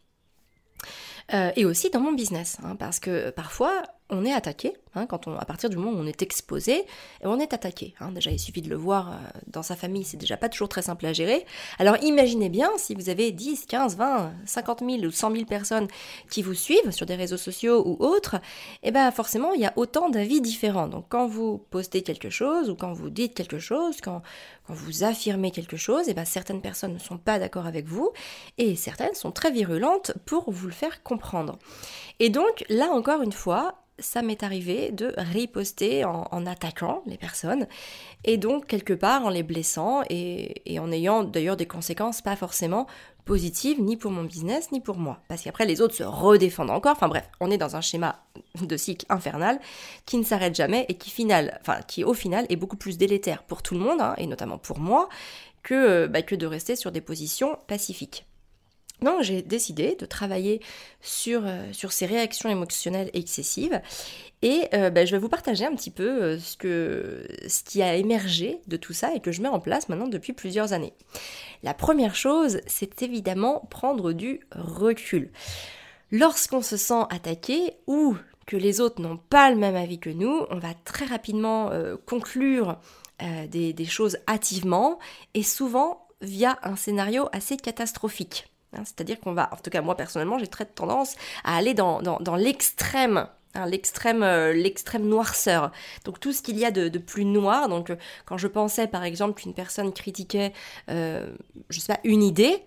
Euh, 1.34 1.52
et 1.56 1.66
aussi 1.66 1.90
dans 1.90 2.00
mon 2.00 2.14
business, 2.14 2.58
hein, 2.64 2.76
parce 2.76 3.00
que 3.00 3.30
parfois 3.30 3.84
on 4.12 4.26
est 4.26 4.34
attaqué, 4.34 4.74
hein, 4.94 5.06
quand 5.06 5.28
on, 5.28 5.38
à 5.38 5.46
partir 5.46 5.70
du 5.70 5.78
moment 5.78 5.92
où 5.92 6.02
on 6.02 6.06
est 6.06 6.22
exposé, 6.22 6.84
on 7.24 7.40
est 7.40 7.54
attaqué. 7.54 7.96
Hein. 8.02 8.12
Déjà, 8.12 8.30
il 8.30 8.40
suffit 8.40 8.62
de 8.62 8.70
le 8.70 8.76
voir 8.76 9.12
euh, 9.12 9.16
dans 9.48 9.64
sa 9.64 9.78
famille, 9.78 10.04
c'est 10.04 10.18
déjà 10.18 10.36
pas 10.36 10.50
toujours 10.50 10.68
très 10.68 10.82
simple 10.82 11.06
à 11.06 11.14
gérer. 11.14 11.46
Alors 11.80 11.96
imaginez 12.04 12.50
bien 12.50 12.70
si 12.78 12.94
vous 12.94 13.10
avez 13.10 13.32
10, 13.32 13.66
15, 13.66 13.96
20, 13.96 14.34
50 14.46 14.80
000 14.80 14.92
ou 15.04 15.12
100 15.12 15.32
000 15.32 15.46
personnes 15.46 15.88
qui 16.30 16.42
vous 16.42 16.54
suivent 16.54 16.92
sur 16.92 17.06
des 17.06 17.16
réseaux 17.16 17.38
sociaux 17.38 17.82
ou 17.88 18.04
autres, 18.04 18.36
et 18.84 18.90
eh 18.90 18.92
ben 18.92 19.10
forcément, 19.12 19.54
il 19.54 19.62
y 19.62 19.66
a 19.66 19.74
autant 19.78 20.10
d'avis 20.10 20.42
différents. 20.42 20.88
Donc 20.88 21.06
quand 21.08 21.26
vous 21.26 21.66
postez 21.70 22.02
quelque 22.02 22.30
chose 22.30 22.70
ou 22.70 22.76
quand 22.76 22.92
vous 22.92 23.10
dites 23.10 23.34
quelque 23.34 23.60
chose, 23.60 24.02
quand, 24.02 24.22
quand 24.68 24.74
vous 24.74 25.06
affirmez 25.06 25.52
quelque 25.52 25.78
chose, 25.78 26.10
eh 26.10 26.14
ben 26.14 26.26
certaines 26.26 26.62
personnes 26.62 26.94
ne 26.94 27.00
sont 27.00 27.18
pas 27.18 27.40
d'accord 27.40 27.66
avec 27.66 27.86
vous 27.86 28.12
et 28.58 28.76
certaines 28.76 29.16
sont 29.16 29.32
très 29.32 29.52
virulentes 29.52 30.12
pour 30.26 30.52
vous 30.52 30.68
le 30.68 30.74
faire 30.74 31.02
comprendre. 31.02 31.58
Et 32.20 32.30
donc 32.30 32.66
là 32.68 32.90
encore 32.90 33.22
une 33.22 33.32
fois, 33.32 33.81
ça 34.02 34.22
m'est 34.22 34.44
arrivé 34.44 34.92
de 34.92 35.14
riposter 35.18 36.04
en, 36.06 36.46
attaquant 36.46 37.04
les 37.06 37.18
personnes 37.18 37.68
et 38.24 38.38
donc 38.38 38.68
quelque 38.68 38.94
part 38.94 39.26
en 39.26 39.30
les 39.30 39.44
blessant 39.44 40.02
et, 40.10 40.80
en 40.80 40.92
ayant 40.92 41.24
d'ailleurs 41.24 41.58
des 41.58 41.66
conséquences 41.66 42.22
pas 42.22 42.36
forcément 42.36 42.88
positives 43.26 43.80
ni 43.82 43.98
pour 43.98 44.12
mon 44.12 44.24
business 44.24 44.72
ni 44.72 44.82
pour 44.82 44.98
moi. 44.98 45.20
Parce 45.28 45.44
qu'après 45.44 45.66
les 45.66 45.80
autres 45.80 45.94
se 45.94 46.04
redéfendent 46.04 46.72
encore. 46.72 46.94
Enfin 46.94 47.08
bref 47.08 47.30
on 47.40 47.52
est 47.52 47.58
dans 47.58 47.76
un 47.76 47.82
schéma 47.82 48.24
de 48.60 48.78
cycle 48.78 49.06
infernal 49.10 49.60
qui 50.06 50.18
ne 50.18 50.24
s'arrête 50.24 50.56
jamais 50.56 50.86
et 50.90 50.96
qui 50.96 51.10
final 51.10 51.60
enfin 51.62 51.80
qui 51.88 52.04
au 52.04 52.14
final 52.14 52.46
est 52.50 52.56
beaucoup 52.56 52.78
plus 52.78 52.98
délétère 52.98 53.44
pour 53.44 53.62
tout 53.62 53.76
le 53.76 53.82
monde 53.82 54.02
hein, 54.02 54.16
et 54.18 54.28
notamment 54.28 54.58
pour 54.58 54.80
moi 54.80 55.08
que, 55.64 56.08
bah, 56.08 56.22
que 56.24 56.36
de 56.36 56.48
rester 56.48 56.76
sur 56.76 56.92
des 56.92 57.02
positions 57.02 57.58
pacifiques 57.68 58.26
donc 59.02 59.24
j'ai 59.24 59.42
décidé 59.42 59.96
de 60.00 60.06
travailler 60.06 60.62
sur, 61.02 61.42
euh, 61.46 61.72
ces 61.74 62.06
réactions 62.06 62.50
émotionnelles 62.50 63.10
excessives 63.14 63.82
et 64.44 64.68
euh, 64.74 64.92
bah, 64.92 65.06
je 65.06 65.12
vais 65.12 65.18
vous 65.18 65.30
partager 65.30 65.66
un 65.66 65.76
petit 65.76 65.90
peu 65.90 66.38
euh, 66.38 66.40
ce, 66.40 67.64
qui 67.64 67.82
a 67.82 67.96
émergé 67.96 68.62
de 68.68 68.78
tout 68.78 68.94
ça 68.94 69.16
et 69.16 69.20
que 69.20 69.32
je 69.32 69.42
mets 69.42 69.48
en 69.48 69.60
place 69.60 69.90
maintenant 69.90 70.08
depuis 70.08 70.34
plusieurs 70.34 70.74
années. 70.74 70.94
La 71.64 71.74
première 71.74 72.16
chose, 72.16 72.62
c'est 72.68 73.02
évidemment 73.02 73.68
prendre 73.72 74.14
du 74.14 74.42
recul. 74.52 75.32
Lorsqu'on 76.12 76.62
se 76.62 76.78
sent 76.78 77.04
attaqué 77.10 77.78
ou 77.88 78.16
que 78.46 78.58
les 78.58 78.82
autres 78.82 79.02
n'ont 79.02 79.18
pas 79.18 79.50
le 79.50 79.58
même 79.58 79.76
avis 79.76 80.00
que 80.00 80.10
nous, 80.10 80.46
on 80.52 80.60
va 80.60 80.74
très 80.86 81.06
rapidement 81.06 81.72
conclure 82.06 82.78
des 83.48 83.86
choses 83.86 84.18
hâtivement 84.28 85.00
et 85.36 85.44
souvent 85.44 86.08
via 86.22 86.60
un 86.64 86.76
scénario 86.76 87.30
assez 87.32 87.56
catastrophique. 87.56 88.52
Hein, 88.74 88.84
c'est-à-dire 88.86 89.20
qu'on 89.20 89.34
va, 89.34 89.50
en 89.52 89.58
tout 89.58 89.70
cas 89.70 89.82
moi 89.82 89.96
personnellement, 89.96 90.40
j'ai 90.40 90.48
très 90.48 90.66
tendance 90.66 91.16
à 91.44 91.58
aller 91.58 91.74
dans, 91.74 92.00
l'extrême 92.38 93.28
hein, 93.54 93.66
l'extrême 93.66 94.24
euh, 94.24 94.54
l'extrême 94.54 95.04
noirceur. 95.04 95.72
Donc 96.06 96.20
tout 96.20 96.32
ce 96.32 96.42
qu'il 96.42 96.58
y 96.58 96.66
a 96.66 96.72
de, 96.72 96.98
plus 96.98 97.26
noir 97.26 97.68
donc 97.68 97.90
euh, 97.90 97.96
quand 98.26 98.38
je 98.38 98.48
pensais 98.48 98.88
par 98.88 99.04
exemple 99.04 99.42
qu'une 99.42 99.54
personne 99.54 99.92
critiquait 99.92 100.54
euh, 100.90 101.34
je 101.70 101.80
sais 101.80 101.94
pas 101.94 102.00
une 102.06 102.24
idée 102.24 102.64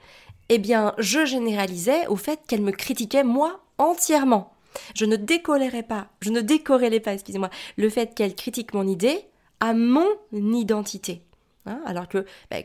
eh 0.50 0.58
bien 0.58 0.94
je 0.98 1.24
généralisais 1.24 2.06
au 2.08 2.16
fait 2.16 2.40
qu'elle 2.46 2.62
me 2.62 2.72
critiquait 2.72 3.24
moi 3.24 3.60
entièrement. 3.78 4.52
Je 4.94 5.06
ne 5.06 5.16
décolérais 5.16 5.84
pas 5.84 6.08
je 6.20 6.30
ne 6.30 6.42
décorrélais 6.42 7.00
pas 7.00 7.14
excusez-moi 7.14 7.48
le 7.78 7.88
fait 7.88 8.14
qu'elle 8.14 8.34
critique 8.34 8.74
mon 8.74 8.86
idée 8.86 9.26
à 9.60 9.72
mon 9.72 10.06
identité 10.32 11.22
hein, 11.66 11.80
alors 11.86 12.08
que 12.08 12.24
bah, 12.50 12.58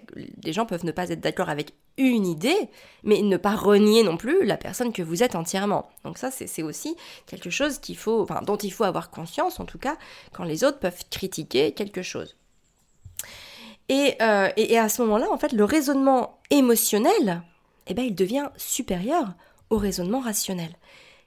les 0.43 0.53
gens 0.53 0.65
peuvent 0.65 0.85
ne 0.85 0.91
pas 0.91 1.09
être 1.09 1.21
d'accord 1.21 1.49
avec 1.49 1.73
une 1.97 2.25
idée, 2.25 2.69
mais 3.03 3.21
ne 3.21 3.37
pas 3.37 3.55
renier 3.55 4.03
non 4.03 4.17
plus 4.17 4.45
la 4.45 4.57
personne 4.57 4.93
que 4.93 5.01
vous 5.01 5.21
êtes 5.21 5.35
entièrement. 5.35 5.89
Donc 6.03 6.17
ça, 6.17 6.31
c'est 6.31 6.63
aussi 6.63 6.95
quelque 7.25 7.49
chose 7.49 7.77
qu'il 7.77 7.97
faut, 7.97 8.25
dont 8.43 8.57
il 8.57 8.71
faut 8.71 8.85
avoir 8.85 9.09
conscience, 9.11 9.59
en 9.59 9.65
tout 9.65 9.79
cas, 9.79 9.97
quand 10.31 10.45
les 10.45 10.63
autres 10.63 10.79
peuvent 10.79 11.03
critiquer 11.09 11.73
quelque 11.73 12.01
chose. 12.01 12.37
Et, 13.89 14.15
euh, 14.21 14.49
à 14.77 14.89
ce 14.89 15.01
moment-là, 15.01 15.29
en 15.31 15.37
fait, 15.37 15.51
le 15.51 15.63
raisonnement 15.63 16.39
émotionnel, 16.51 17.41
eh 17.87 17.93
ben, 17.93 18.05
il 18.05 18.15
devient 18.15 18.49
supérieur 18.55 19.33
au 19.69 19.77
raisonnement 19.77 20.19
rationnel. 20.19 20.75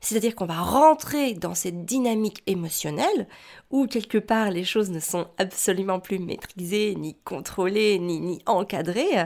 C'est-à-dire 0.02 0.34
qu'on 0.34 0.46
va 0.46 0.60
rentrer 0.60 1.34
dans 1.34 1.54
cette 1.54 1.84
dynamique 1.84 2.42
émotionnelle 2.48 3.28
où 3.70 3.86
quelque 3.86 4.18
part 4.18 4.50
les 4.50 4.64
choses 4.64 4.90
ne 4.90 4.98
sont 4.98 5.28
absolument 5.38 6.00
plus 6.00 6.18
maîtrisées, 6.18 6.96
ni 6.96 7.14
contrôlées, 7.24 8.00
ni, 8.00 8.42
encadrées, 8.46 9.20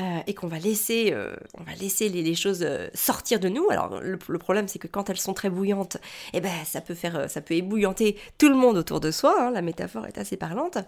euh, 0.00 0.18
et 0.26 0.34
qu'on 0.34 0.48
va 0.48 0.58
laisser, 0.58 1.12
euh, 1.12 1.36
on 1.54 1.62
va 1.62 1.72
laisser 1.74 2.08
les, 2.08 2.34
choses 2.34 2.62
euh, 2.62 2.88
sortir 2.94 3.38
de 3.38 3.48
nous. 3.48 3.70
Alors 3.70 4.00
le, 4.00 4.18
problème 4.38 4.66
c'est 4.66 4.80
que 4.80 4.88
quand 4.88 5.08
elles 5.08 5.20
sont 5.20 5.34
très 5.34 5.50
bouillantes, 5.50 5.98
eh 6.34 6.40
ben 6.40 6.52
ça 6.64 6.80
peut 6.80 6.94
faire, 6.94 7.30
ça 7.30 7.40
peut 7.40 7.54
ébouillanter 7.54 8.16
tout 8.38 8.48
le 8.48 8.56
monde 8.56 8.76
autour 8.76 8.98
de 8.98 9.12
soi. 9.12 9.34
Hein, 9.40 9.50
la 9.52 9.62
métaphore 9.62 10.06
est 10.06 10.18
assez 10.18 10.36
parlante, 10.36 10.78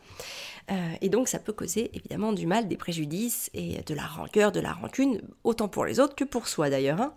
et 1.01 1.09
donc 1.09 1.29
ça 1.29 1.39
peut 1.39 1.53
causer 1.53 1.91
évidemment 1.95 2.33
du 2.33 2.47
mal, 2.47 2.69
des 2.69 2.77
préjudices 2.77 3.49
et 3.55 3.83
de 3.83 3.95
la 3.95 4.07
rancœur, 4.07 4.53
de 4.53 4.61
la 4.61 4.73
rancune, 4.73 5.23
autant 5.45 5.69
pour 5.69 5.85
les 5.85 6.01
autres 6.01 6.17
que 6.17 6.25
pour 6.25 6.49
soi 6.49 6.69
d'ailleurs. 6.69 7.01
Hein. 7.01 7.15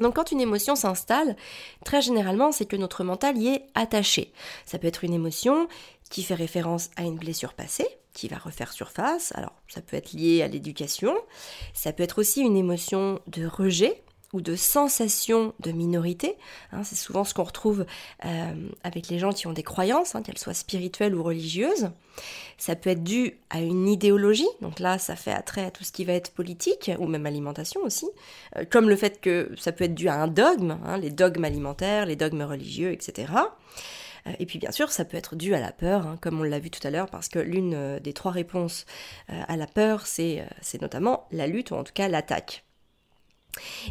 Donc 0.00 0.16
quand 0.16 0.32
une 0.32 0.40
émotion 0.40 0.76
s'installe, 0.76 1.36
très 1.84 2.02
généralement, 2.02 2.52
c'est 2.52 2.66
que 2.66 2.76
notre 2.76 3.04
mental 3.04 3.36
y 3.38 3.48
est 3.48 3.66
attaché. 3.74 4.32
Ça 4.64 4.78
peut 4.78 4.86
être 4.86 5.04
une 5.04 5.14
émotion 5.14 5.68
qui 6.10 6.22
fait 6.22 6.34
référence 6.34 6.90
à 6.96 7.02
une 7.02 7.16
blessure 7.16 7.54
passée, 7.54 7.88
qui 8.12 8.28
va 8.28 8.38
refaire 8.38 8.72
surface. 8.72 9.32
Alors 9.34 9.52
ça 9.68 9.80
peut 9.80 9.96
être 9.96 10.12
lié 10.12 10.42
à 10.42 10.48
l'éducation. 10.48 11.14
Ça 11.74 11.92
peut 11.92 12.02
être 12.02 12.18
aussi 12.18 12.40
une 12.40 12.56
émotion 12.56 13.20
de 13.26 13.46
rejet, 13.46 14.02
ou 14.36 14.42
de 14.42 14.54
sensation 14.54 15.54
de 15.60 15.72
minorité. 15.72 16.36
Hein, 16.72 16.84
c'est 16.84 16.94
souvent 16.94 17.24
ce 17.24 17.32
qu'on 17.32 17.44
retrouve 17.44 17.86
euh, 18.26 18.54
avec 18.84 19.08
les 19.08 19.18
gens 19.18 19.32
qui 19.32 19.46
ont 19.46 19.54
des 19.54 19.62
croyances, 19.62 20.14
hein, 20.14 20.22
qu'elles 20.22 20.36
soient 20.36 20.52
spirituelles 20.52 21.14
ou 21.14 21.22
religieuses. 21.22 21.88
Ça 22.58 22.76
peut 22.76 22.90
être 22.90 23.02
dû 23.02 23.38
à 23.48 23.60
une 23.60 23.88
idéologie, 23.88 24.48
donc 24.60 24.78
là 24.78 24.98
ça 24.98 25.16
fait 25.16 25.32
attrait 25.32 25.64
à 25.64 25.70
tout 25.70 25.84
ce 25.84 25.92
qui 25.92 26.04
va 26.04 26.12
être 26.12 26.32
politique, 26.32 26.90
ou 26.98 27.06
même 27.06 27.24
alimentation 27.24 27.80
aussi, 27.82 28.06
euh, 28.56 28.64
comme 28.68 28.90
le 28.90 28.96
fait 28.96 29.22
que 29.22 29.50
ça 29.56 29.72
peut 29.72 29.84
être 29.84 29.94
dû 29.94 30.08
à 30.08 30.14
un 30.16 30.28
dogme, 30.28 30.78
hein, 30.84 30.98
les 30.98 31.10
dogmes 31.10 31.44
alimentaires, 31.44 32.04
les 32.04 32.16
dogmes 32.16 32.42
religieux, 32.42 32.92
etc. 32.92 33.32
Euh, 34.26 34.32
et 34.38 34.44
puis 34.44 34.58
bien 34.58 34.70
sûr, 34.70 34.90
ça 34.90 35.06
peut 35.06 35.16
être 35.16 35.34
dû 35.34 35.54
à 35.54 35.60
la 35.60 35.72
peur, 35.72 36.18
comme 36.20 36.40
on 36.40 36.42
l'a 36.42 36.58
vu 36.58 36.70
tout 36.70 36.86
à 36.86 36.90
l'heure, 36.90 37.08
parce 37.08 37.28
que 37.30 37.38
l'une 37.38 37.98
des 38.00 38.12
trois 38.12 38.32
réponses 38.32 38.84
à 39.28 39.56
la 39.56 39.66
peur, 39.66 40.06
c'est 40.06 40.44
notamment 40.82 41.26
la 41.32 41.46
lutte, 41.46 41.70
ou 41.70 41.74
en 41.74 41.84
tout 41.84 41.94
cas 41.94 42.08
l'attaque. 42.08 42.65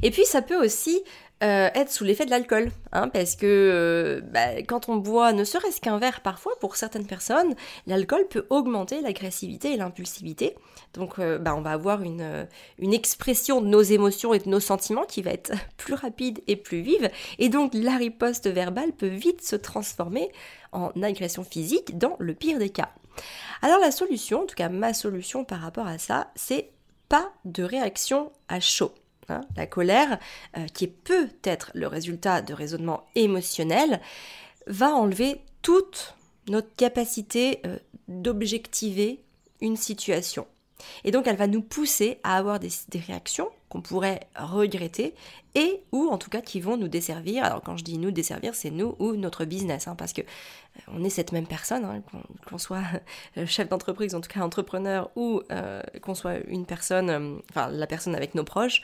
Et 0.04 0.12
puis 0.12 0.26
ça 0.26 0.42
peut 0.42 0.64
aussi 0.64 1.04
euh, 1.44 1.70
être 1.76 1.92
sous 1.92 2.06
l'effet 2.06 2.26
de 2.26 2.30
l'alcool, 2.30 2.72
hein, 2.94 3.10
parce 3.10 3.36
que 3.36 3.46
euh, 3.46 4.22
bah, 4.22 4.62
quand 4.66 4.88
on 4.88 4.96
boit 4.96 5.34
ne 5.34 5.44
serait-ce 5.44 5.82
qu'un 5.82 5.98
verre 5.98 6.22
parfois, 6.22 6.54
pour 6.62 6.78
certaines 6.78 7.06
personnes, 7.06 7.56
l'alcool 7.88 8.26
peut 8.30 8.46
augmenter 8.50 9.02
l'agressivité 9.02 9.74
et 9.74 9.78
l'impulsivité. 9.78 10.56
Donc 10.94 11.20
euh, 11.20 11.38
bah, 11.38 11.54
on 11.54 11.62
va 11.62 11.72
avoir 11.72 12.04
une, 12.04 12.48
une 12.80 12.94
expression 12.94 13.60
de 13.60 13.68
nos 13.68 13.82
émotions 13.82 14.34
et 14.34 14.40
de 14.40 14.48
nos 14.48 14.62
sentiments 14.62 15.04
qui 15.04 15.22
va 15.22 15.32
être 15.32 15.52
plus 15.78 15.94
rapide 15.94 16.42
et 16.48 16.56
plus 16.56 16.80
vive, 16.80 17.12
et 17.38 17.50
donc 17.50 17.74
la 17.74 17.98
riposte 17.98 18.48
verbale 18.48 18.94
peut 18.94 19.06
vite 19.08 19.42
se 19.42 19.58
transformer 19.58 20.32
en 20.72 20.92
agression 21.04 21.44
physique 21.44 21.98
dans 21.98 22.16
le 22.20 22.34
pire 22.34 22.60
des 22.60 22.70
cas. 22.70 22.92
Alors 23.62 23.80
la 23.80 23.92
solution, 23.92 24.44
en 24.44 24.46
tout 24.46 24.56
cas 24.56 24.70
ma 24.70 24.94
solution 24.94 25.44
par 25.44 25.60
rapport 25.60 25.88
à 25.88 25.98
ça, 25.98 26.32
c'est 26.36 26.72
pas 27.10 27.34
de 27.44 27.64
réaction 27.64 28.32
à 28.48 28.62
chaud. 28.62 28.94
Hein, 29.28 29.42
la 29.58 29.66
colère, 29.66 30.20
euh, 30.58 30.68
qui 30.68 30.84
est 30.84 30.96
peut-être 31.04 31.72
le 31.74 31.88
résultat 31.88 32.42
de 32.42 32.54
raisonnements 32.54 33.06
émotionnels, 33.16 34.00
va 34.68 34.94
enlever 34.94 35.42
toute 35.64 36.16
notre 36.48 36.74
capacité 36.76 37.60
euh, 37.66 37.80
d'objectiver 38.08 39.24
une 39.62 39.78
situation. 39.78 40.46
Et 41.04 41.12
donc 41.12 41.26
elle 41.26 41.38
va 41.38 41.48
nous 41.48 41.62
pousser 41.62 42.20
à 42.24 42.38
avoir 42.38 42.60
des, 42.60 42.70
réactions 43.08 43.50
qu'on 43.70 43.82
pourrait 43.82 44.22
regretter 44.36 45.16
et 45.56 45.82
ou 45.92 46.10
en 46.10 46.18
tout 46.18 46.30
cas 46.30 46.42
qui 46.42 46.60
vont 46.60 46.78
nous 46.78 46.88
desservir. 46.88 47.44
Alors 47.44 47.62
quand 47.62 47.78
je 47.78 47.84
dis 47.84 47.98
nous 47.98 48.12
desservir, 48.12 48.54
c'est 48.54 48.70
nous 48.70 48.96
ou 49.00 49.16
notre 49.16 49.46
business, 49.46 49.88
hein, 49.88 49.96
parce 49.96 50.14
que 50.14 50.22
euh, 50.22 50.82
on 50.90 51.04
est 51.04 51.10
cette 51.10 51.32
même 51.32 51.48
personne, 51.48 51.86
hein, 51.86 52.02
qu'on 52.48 52.58
soit 52.58 52.84
euh, 53.38 53.46
chef 53.46 53.70
d'entreprise, 53.70 54.14
en 54.14 54.22
tout 54.22 54.30
cas 54.30 54.42
entrepreneur, 54.42 55.10
ou 55.16 55.42
euh, 55.52 55.82
qu'on 56.02 56.14
soit 56.14 56.38
une 56.48 56.66
personne, 56.66 57.42
enfin 57.50 57.70
la 57.70 57.88
personne 57.88 58.16
avec 58.16 58.36
nos 58.36 58.44
proches, 58.44 58.82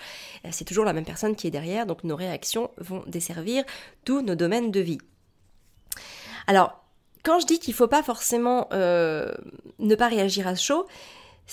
c'est 0.50 0.65
toujours 0.65 0.85
la 0.85 0.93
même 0.93 1.05
personne 1.05 1.35
qui 1.35 1.47
est 1.47 1.51
derrière, 1.51 1.85
donc 1.85 2.03
nos 2.03 2.15
réactions 2.15 2.71
vont 2.77 3.03
desservir 3.05 3.63
tous 4.05 4.21
nos 4.21 4.35
domaines 4.35 4.71
de 4.71 4.79
vie. 4.79 5.00
Alors, 6.47 6.83
quand 7.23 7.39
je 7.39 7.45
dis 7.45 7.59
qu'il 7.59 7.73
ne 7.73 7.77
faut 7.77 7.88
pas 7.88 8.01
forcément 8.01 8.67
ne 8.71 9.95
pas 9.95 10.07
réagir 10.07 10.47
à 10.47 10.55
chaud, 10.55 10.88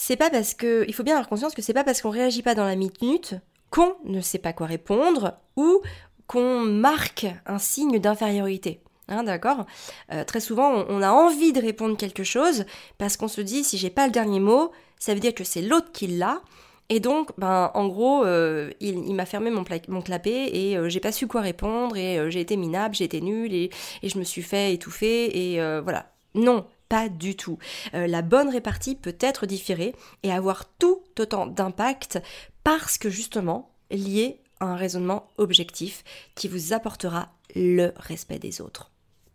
c'est 0.00 0.16
pas 0.16 0.30
parce 0.30 0.54
que. 0.54 0.84
Il 0.86 0.94
faut 0.94 1.02
bien 1.02 1.14
avoir 1.14 1.28
conscience 1.28 1.54
que 1.54 1.62
c'est 1.62 1.74
pas 1.74 1.82
parce 1.82 2.00
qu'on 2.00 2.10
réagit 2.10 2.42
pas 2.42 2.54
dans 2.54 2.64
la 2.64 2.76
minute 2.76 3.34
qu'on 3.70 3.96
ne 4.04 4.20
sait 4.20 4.38
pas 4.38 4.52
quoi 4.52 4.66
répondre 4.66 5.38
ou 5.56 5.82
qu'on 6.26 6.60
marque 6.60 7.26
un 7.46 7.58
signe 7.58 7.98
d'infériorité. 7.98 8.80
Hein, 9.08 9.24
d'accord? 9.24 9.66
Euh, 10.12 10.22
Très 10.24 10.40
souvent, 10.40 10.84
on, 10.88 11.02
a 11.02 11.10
envie 11.10 11.52
de 11.52 11.60
répondre 11.60 11.96
quelque 11.96 12.22
chose 12.22 12.64
parce 12.96 13.16
qu'on 13.16 13.28
se 13.28 13.40
dit 13.40 13.64
si 13.64 13.76
j'ai 13.76 13.90
pas 13.90 14.06
le 14.06 14.12
dernier 14.12 14.38
mot, 14.38 14.70
ça 14.98 15.14
veut 15.14 15.20
dire 15.20 15.34
que 15.34 15.44
c'est 15.44 15.62
l'autre 15.62 15.90
qui 15.92 16.06
l'a. 16.06 16.42
Et 16.90 17.00
donc, 17.00 17.30
ben, 17.36 17.70
en 17.74 17.88
gros, 17.88 18.24
euh, 18.24 18.70
il, 18.80 19.14
m'a 19.14 19.26
fermé 19.26 19.50
mon, 19.50 19.64
mon 19.88 20.00
clapet 20.00 20.56
et 20.56 20.78
euh, 20.78 20.88
j'ai 20.88 21.00
pas 21.00 21.12
su 21.12 21.26
quoi 21.26 21.40
répondre 21.40 21.96
et 21.96 22.30
j'ai 22.30 22.40
été 22.40 22.56
minable, 22.56 22.94
j'ai 22.94 23.04
été 23.04 23.20
nulle 23.20 23.52
et, 23.52 23.70
et, 24.02 24.08
je 24.08 24.18
me 24.18 24.24
suis 24.24 24.42
fait 24.42 24.72
étouffer 24.72 25.54
et 25.54 25.80
voilà. 25.82 26.12
Non, 26.34 26.66
pas 26.88 27.08
du 27.08 27.36
tout. 27.36 27.58
Euh, 27.94 28.06
la 28.06 28.22
bonne 28.22 28.48
répartie 28.48 28.94
peut 28.94 29.16
être 29.20 29.46
différée 29.46 29.94
et 30.22 30.32
avoir 30.32 30.64
tout 30.78 31.02
autant 31.18 31.46
d'impact 31.46 32.20
parce 32.64 32.98
que 32.98 33.10
justement 33.10 33.70
lié 33.90 34.40
à 34.60 34.66
un 34.66 34.76
raisonnement 34.76 35.28
objectif 35.38 36.04
qui 36.34 36.48
vous 36.48 36.72
apportera 36.72 37.30
le 37.54 37.92
respect 37.96 38.38
des 38.38 38.60
autres, 38.60 38.90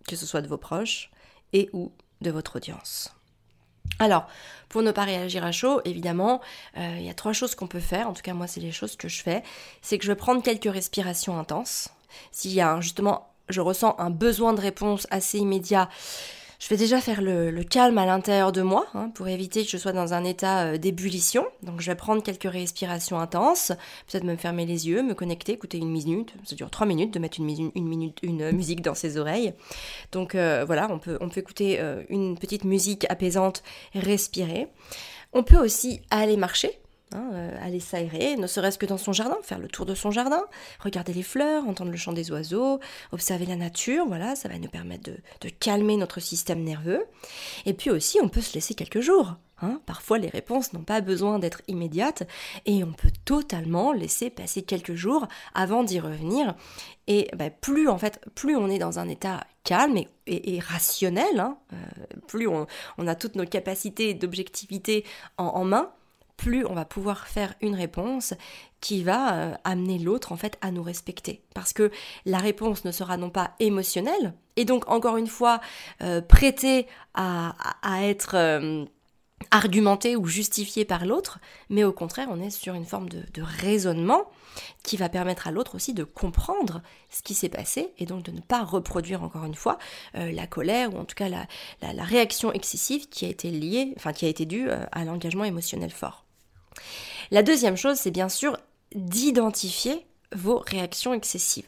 que 0.07 0.15
ce 0.15 0.25
soit 0.25 0.41
de 0.41 0.47
vos 0.47 0.57
proches 0.57 1.11
et 1.53 1.69
ou 1.73 1.91
de 2.21 2.31
votre 2.31 2.57
audience. 2.57 3.13
Alors, 3.99 4.27
pour 4.69 4.81
ne 4.81 4.91
pas 4.91 5.03
réagir 5.03 5.43
à 5.45 5.51
chaud, 5.51 5.81
évidemment, 5.85 6.41
euh, 6.77 6.95
il 6.97 7.05
y 7.05 7.09
a 7.09 7.13
trois 7.13 7.33
choses 7.33 7.53
qu'on 7.53 7.67
peut 7.67 7.79
faire, 7.79 8.07
en 8.07 8.13
tout 8.13 8.21
cas 8.21 8.33
moi 8.33 8.47
c'est 8.47 8.59
les 8.59 8.71
choses 8.71 8.95
que 8.95 9.07
je 9.07 9.21
fais, 9.21 9.43
c'est 9.81 9.97
que 9.97 10.05
je 10.05 10.11
vais 10.11 10.15
prendre 10.15 10.41
quelques 10.41 10.71
respirations 10.71 11.37
intenses. 11.37 11.89
S'il 12.31 12.51
y 12.51 12.61
a 12.61 12.79
justement, 12.81 13.29
je 13.49 13.61
ressens 13.61 13.95
un 13.99 14.09
besoin 14.09 14.53
de 14.53 14.61
réponse 14.61 15.07
assez 15.11 15.37
immédiat, 15.37 15.89
je 16.63 16.69
vais 16.69 16.77
déjà 16.77 17.01
faire 17.01 17.21
le, 17.21 17.61
calme 17.63 17.97
à 17.97 18.05
l'intérieur 18.05 18.53
de 18.53 18.61
moi 18.61 18.85
hein, 18.93 19.11
pour 19.13 19.27
éviter 19.27 19.65
que 19.65 19.69
je 19.69 19.75
sois 19.75 19.91
dans 19.91 20.13
un 20.13 20.23
état 20.23 20.67
euh, 20.67 20.77
d'ébullition. 20.77 21.45
Donc 21.61 21.81
je 21.81 21.91
vais 21.91 21.95
prendre 21.95 22.23
quelques 22.23 22.49
respirations 22.49 23.19
intenses, 23.19 23.73
peut-être 24.07 24.23
me 24.23 24.37
fermer 24.37 24.65
les 24.65 24.87
yeux, 24.87 25.03
me 25.03 25.13
connecter, 25.13 25.51
écouter 25.51 25.77
une 25.77 25.91
minute. 25.91 26.33
Ça 26.45 26.55
dure 26.55 26.69
trois 26.69 26.87
minutes 26.87 27.13
de 27.13 27.19
mettre 27.19 27.41
une, 27.41 27.71
une 27.75 28.51
musique 28.53 28.81
dans 28.81 28.95
ses 28.95 29.17
oreilles. 29.17 29.53
Donc 30.13 30.35
euh, 30.35 30.63
voilà, 30.65 30.87
on 30.89 30.99
peut, 30.99 31.19
écouter 31.35 31.81
euh, 31.81 32.01
une 32.07 32.37
petite 32.37 32.63
musique 32.63 33.05
apaisante, 33.09 33.61
respirer. 33.93 34.69
On 35.33 35.43
peut 35.43 35.57
aussi 35.57 35.99
aller 36.11 36.37
marcher, 36.37 36.79
Hein, 37.11 37.29
euh, 37.33 37.57
aller 37.61 37.79
s'aérer, 37.79 38.37
ne 38.37 38.47
serait-ce 38.47 38.79
que 38.79 38.87
dans 38.87 38.97
son 38.97 39.13
jardin, 39.13 39.37
faire 39.43 39.59
le 39.59 39.67
tour 39.67 39.85
de 39.85 39.93
son 39.93 40.09
jardin, 40.09 40.41
regarder 40.79 41.13
les 41.13 41.21
fleurs, 41.21 41.67
entendre 41.67 41.91
le 41.91 41.97
chant 41.97 42.11
des 42.11 42.31
oiseaux, 42.31 42.79
observer 43.11 43.45
la 43.45 43.55
nature, 43.55 44.07
voilà, 44.07 44.35
ça 44.35 44.49
va 44.49 44.57
nous 44.57 44.69
permettre 44.69 45.11
de, 45.11 45.49
calmer 45.59 45.95
notre 45.95 46.19
système 46.19 46.63
nerveux. 46.63 47.05
Et 47.67 47.73
puis 47.73 47.91
aussi, 47.91 48.17
on 48.19 48.29
peut 48.29 48.41
se 48.41 48.55
laisser 48.55 48.73
quelques 48.73 49.01
jours. 49.01 49.35
Hein. 49.61 49.79
Parfois, 49.85 50.17
les 50.17 50.29
réponses 50.29 50.73
n'ont 50.73 50.83
pas 50.83 51.01
besoin 51.01 51.37
d'être 51.37 51.61
immédiates 51.67 52.23
et 52.65 52.83
on 52.83 52.93
peut 52.93 53.11
totalement 53.25 53.93
laisser 53.93 54.31
passer 54.31 54.63
quelques 54.63 54.95
jours 54.95 55.27
avant 55.53 55.83
d'y 55.83 55.99
revenir. 55.99 56.55
Et 57.05 57.29
bah, 57.35 57.51
plus 57.51 57.89
en 57.89 57.99
fait, 57.99 58.21
plus 58.33 58.55
on 58.55 58.69
est 58.69 58.79
dans 58.79 58.97
un 58.97 59.07
état 59.07 59.45
calme 59.63 59.99
et, 60.25 60.59
rationnel, 60.59 61.39
hein, 61.39 61.57
euh, 61.73 61.75
plus 62.27 62.47
on, 62.47 62.65
a 63.05 63.15
toutes 63.15 63.35
nos 63.35 63.45
capacités 63.45 64.15
d'objectivité 64.15 65.05
en 65.37 65.63
main, 65.63 65.91
plus 66.37 66.65
on 66.65 66.73
va 66.73 66.85
pouvoir 66.85 67.27
faire 67.27 67.53
une 67.61 67.75
réponse 67.75 68.33
qui 68.83 69.01
va 69.01 69.35
euh, 69.35 69.53
amener 69.63 69.97
l'autre 69.97 70.33
en 70.33 70.37
fait 70.37 70.57
à 70.61 70.69
nous 70.71 70.83
respecter. 70.83 71.41
Parce 71.53 71.71
que 71.71 71.89
la 72.25 72.37
réponse 72.37 72.83
ne 72.83 72.91
sera 72.91 73.15
non 73.15 73.29
pas 73.29 73.51
émotionnelle, 73.59 74.33
et 74.57 74.65
donc 74.65 74.89
encore 74.89 75.15
une 75.15 75.27
fois 75.27 75.61
euh, 76.01 76.21
prêtée 76.21 76.85
à, 77.13 77.55
être 78.01 78.35
euh, 78.35 78.83
argumentée 79.51 80.17
ou 80.17 80.25
justifiée 80.25 80.83
par 80.83 81.05
l'autre, 81.05 81.39
mais 81.69 81.85
au 81.85 81.93
contraire 81.93 82.27
on 82.29 82.41
est 82.41 82.49
sur 82.49 82.73
une 82.73 82.85
forme 82.85 83.07
de, 83.07 83.23
raisonnement 83.41 84.29
qui 84.83 84.97
va 84.97 85.07
permettre 85.07 85.47
à 85.47 85.51
l'autre 85.51 85.75
aussi 85.75 85.93
de 85.93 86.03
comprendre 86.03 86.81
ce 87.09 87.21
qui 87.21 87.35
s'est 87.35 87.49
passé 87.49 87.93
et 87.97 88.05
donc 88.05 88.23
de 88.23 88.31
ne 88.31 88.41
pas 88.41 88.63
reproduire 88.63 89.23
encore 89.23 89.45
une 89.45 89.55
fois 89.55 89.77
la 90.13 90.45
colère 90.45 90.93
ou 90.93 90.99
en 90.99 91.05
tout 91.05 91.15
cas 91.15 91.29
la, 91.29 91.47
la, 91.81 92.03
réaction 92.03 92.51
excessive 92.51 93.09
qui 93.09 93.25
a 93.25 93.29
été 93.29 93.49
liée, 93.49 93.93
enfin 93.97 94.13
qui 94.13 94.25
a 94.25 94.29
été 94.29 94.45
due 94.45 94.69
à 94.69 95.05
l'engagement 95.05 95.43
émotionnel 95.43 95.89
fort. 95.89 96.22
La 97.31 97.43
deuxième 97.43 97.77
chose, 97.77 97.97
c'est 97.97 98.11
bien 98.11 98.29
sûr 98.29 98.57
d'identifier 98.95 100.05
vos 100.35 100.57
réactions 100.59 101.13
excessives. 101.13 101.67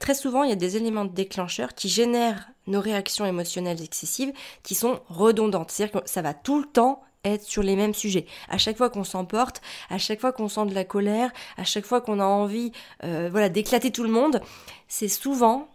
Très 0.00 0.14
souvent, 0.14 0.42
il 0.42 0.50
y 0.50 0.52
a 0.52 0.56
des 0.56 0.76
éléments 0.76 1.04
déclencheurs 1.04 1.74
qui 1.74 1.88
génèrent 1.88 2.48
nos 2.66 2.80
réactions 2.80 3.26
émotionnelles 3.26 3.82
excessives 3.82 4.32
qui 4.62 4.74
sont 4.74 5.00
redondantes. 5.08 5.70
C'est-à-dire 5.70 6.02
que 6.02 6.08
ça 6.08 6.22
va 6.22 6.34
tout 6.34 6.60
le 6.60 6.66
temps 6.66 7.02
être 7.24 7.42
sur 7.42 7.62
les 7.62 7.76
mêmes 7.76 7.94
sujets. 7.94 8.26
À 8.48 8.58
chaque 8.58 8.76
fois 8.76 8.88
qu'on 8.88 9.04
s'emporte, 9.04 9.60
à 9.90 9.98
chaque 9.98 10.20
fois 10.20 10.32
qu'on 10.32 10.48
sent 10.48 10.66
de 10.66 10.74
la 10.74 10.84
colère, 10.84 11.32
à 11.56 11.64
chaque 11.64 11.84
fois 11.84 12.00
qu'on 12.00 12.20
a 12.20 12.24
envie 12.24 12.72
euh, 13.04 13.28
voilà, 13.30 13.48
d'éclater 13.48 13.90
tout 13.90 14.04
le 14.04 14.10
monde, 14.10 14.40
c'est 14.88 15.08
souvent 15.08 15.68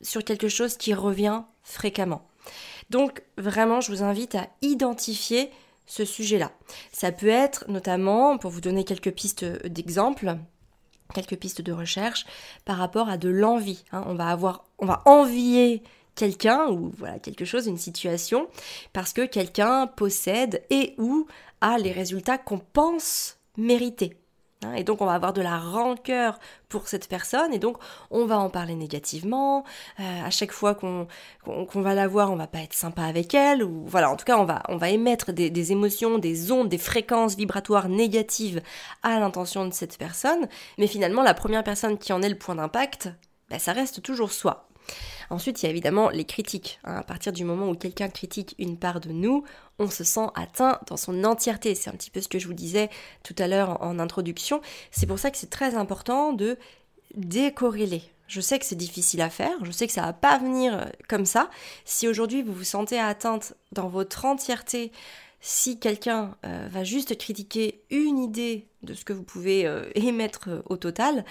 sur 0.00 0.22
quelque 0.22 0.48
chose 0.48 0.76
qui 0.76 0.94
revient 0.94 1.42
fréquemment. 1.62 2.26
Donc 2.90 3.22
vraiment, 3.38 3.80
je 3.80 3.90
vous 3.90 4.02
invite 4.02 4.34
à 4.34 4.48
identifier 4.62 5.50
ce 5.86 6.04
sujet-là. 6.04 6.52
Ça 6.92 7.12
peut 7.12 7.28
être 7.28 7.64
notamment, 7.68 8.38
pour 8.38 8.50
vous 8.50 8.60
donner 8.60 8.84
quelques 8.84 9.12
pistes 9.12 9.44
d'exemple, 9.66 10.36
quelques 11.14 11.36
pistes 11.36 11.60
de 11.60 11.72
recherche 11.72 12.24
par 12.64 12.78
rapport 12.78 13.08
à 13.08 13.16
de 13.16 13.28
l'envie. 13.28 13.84
Hein. 13.92 14.04
On 14.06 14.14
va 14.14 14.28
avoir, 14.28 14.64
on 14.78 14.86
va 14.86 15.02
envier 15.04 15.82
quelqu'un 16.14 16.68
ou 16.68 16.92
voilà 16.96 17.18
quelque 17.18 17.44
chose, 17.44 17.66
une 17.66 17.78
situation, 17.78 18.48
parce 18.92 19.12
que 19.12 19.26
quelqu'un 19.26 19.86
possède 19.86 20.62
et 20.70 20.94
ou 20.98 21.26
a 21.60 21.78
les 21.78 21.92
résultats 21.92 22.38
qu'on 22.38 22.58
pense 22.58 23.38
mériter. 23.56 24.16
Hein, 24.64 24.74
et 24.74 24.84
donc 24.84 25.00
on 25.00 25.06
va 25.06 25.12
avoir 25.12 25.32
de 25.32 25.42
la 25.42 25.58
rancœur 25.58 26.38
pour 26.68 26.88
cette 26.88 27.08
personne 27.08 27.52
et 27.52 27.58
donc 27.58 27.76
on 28.10 28.24
va 28.24 28.38
en 28.38 28.50
parler 28.50 28.74
négativement. 28.74 29.64
Euh, 30.00 30.24
à 30.24 30.30
chaque 30.30 30.52
fois 30.52 30.74
qu'on 30.74 31.06
va 31.74 31.94
la 31.94 32.08
voir, 32.08 32.32
on 32.32 32.36
va 32.36 32.46
pas 32.46 32.60
être 32.60 32.74
sympa 32.74 33.02
avec 33.02 33.34
elle 33.34 33.62
ou 33.62 33.84
voilà. 33.86 34.10
En 34.10 34.16
tout 34.16 34.24
cas, 34.24 34.38
on 34.38 34.76
va 34.76 34.90
émettre 34.90 35.32
des, 35.32 35.72
émotions, 35.72 36.18
des 36.18 36.50
ondes, 36.52 36.68
des 36.68 36.78
fréquences 36.78 37.36
vibratoires 37.36 37.88
négatives 37.88 38.60
à 39.02 39.20
l'intention 39.20 39.66
de 39.66 39.72
cette 39.72 39.98
personne. 39.98 40.48
Mais 40.78 40.86
finalement, 40.86 41.22
la 41.22 41.34
première 41.34 41.64
personne 41.64 41.98
qui 41.98 42.12
en 42.12 42.22
est 42.22 42.28
le 42.28 42.38
point 42.38 42.54
d'impact, 42.54 43.10
ben, 43.50 43.58
ça 43.58 43.72
reste 43.72 44.02
toujours 44.02 44.32
soi. 44.32 44.68
Ensuite, 45.30 45.62
il 45.62 45.66
y 45.66 45.68
a 45.68 45.70
évidemment 45.70 46.10
les 46.10 46.24
critiques. 46.24 46.78
Hein. 46.84 46.96
À 46.96 47.02
partir 47.02 47.32
du 47.32 47.44
moment 47.44 47.68
où 47.68 47.74
quelqu'un 47.74 48.08
critique 48.08 48.54
une 48.58 48.76
part 48.76 49.00
de 49.00 49.10
nous, 49.10 49.44
on 49.78 49.88
se 49.88 50.04
sent 50.04 50.26
atteint 50.34 50.78
dans 50.86 50.96
son 50.96 51.24
entièreté. 51.24 51.74
C'est 51.74 51.90
un 51.90 51.94
petit 51.94 52.10
peu 52.10 52.20
ce 52.20 52.28
que 52.28 52.38
je 52.38 52.46
vous 52.46 52.54
disais 52.54 52.90
tout 53.22 53.34
à 53.38 53.48
l'heure 53.48 53.82
en, 53.82 53.98
introduction. 53.98 54.60
C'est 54.90 55.06
pour 55.06 55.18
ça 55.18 55.30
que 55.30 55.36
c'est 55.36 55.50
très 55.50 55.74
important 55.74 56.32
de 56.32 56.58
décorréler. 57.14 58.02
Je 58.26 58.40
sais 58.40 58.58
que 58.58 58.64
c'est 58.64 58.74
difficile 58.74 59.20
à 59.20 59.30
faire, 59.30 59.52
je 59.62 59.70
sais 59.70 59.86
que 59.86 59.92
ça 59.92 60.02
va 60.02 60.12
pas 60.12 60.38
venir 60.38 60.74
euh, 60.74 60.84
comme 61.08 61.26
ça. 61.26 61.50
Si 61.84 62.08
aujourd'hui 62.08 62.42
vous 62.42 62.54
vous 62.54 62.64
sentez 62.64 62.98
atteinte 62.98 63.54
dans 63.72 63.88
votre 63.88 64.24
entièreté, 64.24 64.92
si 65.40 65.78
quelqu'un 65.78 66.34
euh, 66.46 66.66
va 66.70 66.84
juste 66.84 67.18
critiquer 67.18 67.82
une 67.90 68.18
idée 68.18 68.66
de 68.82 68.94
ce 68.94 69.04
que 69.04 69.12
vous 69.12 69.22
pouvez 69.22 69.66
euh, 69.66 69.90
émettre 69.94 70.48
au 70.66 70.76
total, 70.78 71.24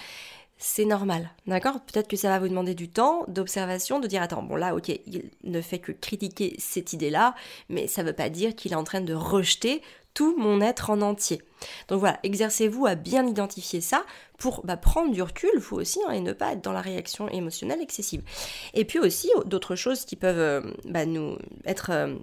c'est 0.65 0.85
normal, 0.85 1.29
d'accord? 1.45 1.81
Peut-être 1.81 2.07
que 2.07 2.15
ça 2.15 2.29
va 2.29 2.39
vous 2.39 2.47
demander 2.47 2.73
du 2.73 2.87
temps, 2.87 3.25
d'observation, 3.27 3.99
de 3.99 4.07
dire 4.07 4.21
attends, 4.21 4.43
bon 4.43 4.55
là, 4.55 4.73
ok, 4.73 4.87
il 5.05 5.29
ne 5.43 5.59
fait 5.59 5.79
que 5.79 5.91
critiquer 5.91 6.55
cette 6.57 6.93
idée-là, 6.93 7.35
mais 7.67 7.87
ça 7.87 8.01
ne 8.01 8.07
veut 8.07 8.13
pas 8.13 8.29
dire 8.29 8.55
qu'il 8.55 8.71
est 8.71 8.75
en 8.75 8.85
train 8.85 9.01
de 9.01 9.13
rejeter 9.13 9.81
tout 10.13 10.37
mon 10.37 10.61
être 10.61 10.89
en 10.89 11.01
entier. 11.01 11.41
Donc 11.89 11.99
voilà, 11.99 12.17
exercez-vous 12.23 12.85
à 12.85 12.95
bien 12.95 13.27
identifier 13.27 13.81
ça 13.81 14.05
pour 14.37 14.65
bah, 14.65 14.77
prendre 14.77 15.11
du 15.11 15.21
recul, 15.21 15.51
vous 15.57 15.75
aussi, 15.75 15.99
hein, 16.07 16.11
et 16.11 16.21
ne 16.21 16.31
pas 16.31 16.53
être 16.53 16.61
dans 16.61 16.71
la 16.71 16.81
réaction 16.81 17.27
émotionnelle 17.27 17.81
excessive. 17.81 18.21
Et 18.73 18.85
puis 18.85 18.99
aussi, 18.99 19.29
d'autres 19.45 19.75
choses 19.75 20.05
qui 20.05 20.15
peuvent 20.15 20.39
euh, 20.39 20.61
bah, 20.85 21.05
nous 21.05 21.37
être 21.65 21.89
euh, 21.91 22.15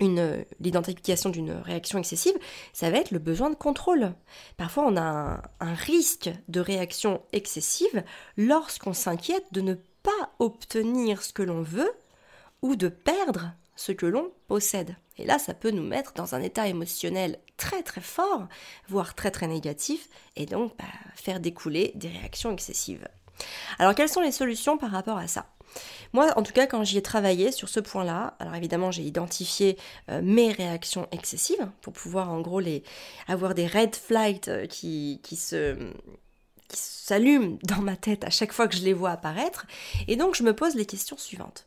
l'identification 0.00 1.30
d'une 1.30 1.52
réaction 1.52 1.98
excessive, 1.98 2.36
ça 2.72 2.90
va 2.90 2.98
être 2.98 3.10
le 3.10 3.18
besoin 3.18 3.50
de 3.50 3.54
contrôle. 3.54 4.12
Parfois, 4.56 4.84
on 4.86 4.96
a 4.96 5.42
un, 5.60 5.74
risque 5.74 6.30
de 6.48 6.60
réaction 6.60 7.22
excessive 7.32 8.02
lorsqu'on 8.36 8.92
s'inquiète 8.92 9.46
de 9.52 9.60
ne 9.60 9.74
pas 10.02 10.32
obtenir 10.38 11.22
ce 11.22 11.32
que 11.32 11.42
l'on 11.42 11.62
veut 11.62 11.92
ou 12.62 12.76
de 12.76 12.88
perdre 12.88 13.52
ce 13.76 13.92
que 13.92 14.06
l'on 14.06 14.32
possède. 14.48 14.96
Et 15.18 15.24
là, 15.24 15.38
ça 15.38 15.54
peut 15.54 15.70
nous 15.70 15.82
mettre 15.82 16.12
dans 16.14 16.34
un 16.34 16.42
état 16.42 16.66
émotionnel 16.66 17.38
très 17.56 17.82
très 17.82 18.00
fort, 18.00 18.48
voire 18.88 19.14
très 19.14 19.30
très 19.30 19.46
négatif, 19.46 20.08
et 20.36 20.46
donc 20.46 20.76
bah, 20.76 20.84
faire 21.14 21.40
découler 21.40 21.92
des 21.94 22.08
réactions 22.08 22.52
excessives. 22.52 23.06
Alors, 23.78 23.94
quelles 23.94 24.08
sont 24.08 24.20
les 24.20 24.32
solutions 24.32 24.78
par 24.78 24.90
rapport 24.90 25.18
à 25.18 25.28
ça? 25.28 25.46
Moi, 26.12 26.32
en 26.36 26.42
tout 26.42 26.52
cas, 26.52 26.66
quand 26.66 26.84
j'y 26.84 26.98
ai 26.98 27.02
travaillé 27.02 27.52
sur 27.52 27.68
ce 27.68 27.80
point-là, 27.80 28.34
alors 28.38 28.54
évidemment, 28.54 28.90
j'ai 28.90 29.02
identifié 29.02 29.76
euh, 30.10 30.20
mes 30.22 30.52
réactions 30.52 31.06
excessives 31.12 31.68
pour 31.82 31.92
pouvoir 31.92 32.30
en 32.30 32.40
gros 32.40 32.60
avoir 33.26 33.54
des 33.54 33.66
red 33.66 33.94
flights 33.94 34.48
euh, 34.48 34.66
qui 34.66 35.20
s'allument 36.70 37.58
dans 37.62 37.82
ma 37.82 37.96
tête 37.96 38.24
à 38.24 38.30
chaque 38.30 38.52
fois 38.52 38.68
que 38.68 38.76
je 38.76 38.82
les 38.82 38.94
vois 38.94 39.10
apparaître. 39.10 39.66
Et 40.06 40.16
donc, 40.16 40.34
je 40.34 40.42
me 40.42 40.54
pose 40.54 40.74
les 40.74 40.86
questions 40.86 41.18
suivantes. 41.18 41.66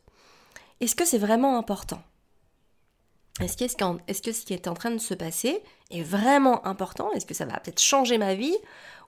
Est-ce 0.80 0.96
que 0.96 1.04
c'est 1.04 1.18
vraiment 1.18 1.56
important 1.58 2.02
est-ce 3.40 3.56
que, 4.22 4.32
ce 4.32 4.44
qui 4.44 4.52
est 4.52 4.68
en 4.68 4.74
train 4.74 4.90
de 4.90 4.98
se 4.98 5.14
passer 5.14 5.62
est 5.90 6.02
vraiment 6.02 6.66
important? 6.66 7.10
Est-ce 7.12 7.26
que 7.26 7.34
ça 7.34 7.46
va 7.46 7.58
peut-être 7.58 7.80
changer 7.80 8.18
ma 8.18 8.34
vie? 8.34 8.56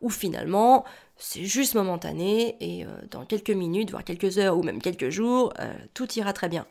Ou 0.00 0.10
finalement, 0.10 0.84
c'est 1.16 1.44
juste 1.44 1.74
momentané 1.74 2.56
et 2.60 2.84
euh, 2.84 2.88
dans 3.10 3.24
quelques 3.24 3.50
minutes, 3.50 3.90
voire 3.90 4.04
quelques 4.04 4.38
heures 4.38 4.56
ou 4.56 4.62
même 4.62 4.80
quelques 4.80 5.10
jours, 5.10 5.52
euh, 5.60 5.74
tout 5.92 6.10
ira 6.14 6.32
très 6.32 6.48
bien? 6.48 6.66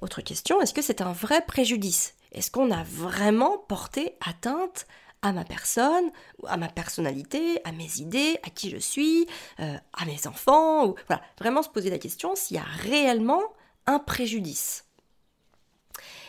Autre 0.00 0.20
question, 0.20 0.60
est-ce 0.60 0.74
que 0.74 0.82
c'est 0.82 1.00
un 1.00 1.12
vrai 1.12 1.44
préjudice? 1.46 2.14
Est-ce 2.32 2.50
qu'on 2.50 2.70
a 2.70 2.82
vraiment 2.84 3.58
porté 3.58 4.16
atteinte 4.26 4.86
à 5.22 5.32
ma 5.32 5.44
personne, 5.44 6.10
à 6.46 6.56
ma 6.56 6.68
personnalité, 6.68 7.60
à 7.64 7.72
mes 7.72 7.98
idées, 7.98 8.38
à 8.42 8.50
qui 8.50 8.70
je 8.70 8.78
suis, 8.78 9.26
euh, 9.60 9.76
à 9.92 10.04
mes 10.04 10.26
enfants 10.26 10.94
Voilà, 11.06 11.22
vraiment 11.38 11.62
se 11.62 11.68
poser 11.68 11.90
la 11.90 11.98
question 11.98 12.34
s'il 12.34 12.56
y 12.56 12.60
a 12.60 12.64
réellement 12.64 13.42
un 13.86 13.98
préjudice? 13.98 14.84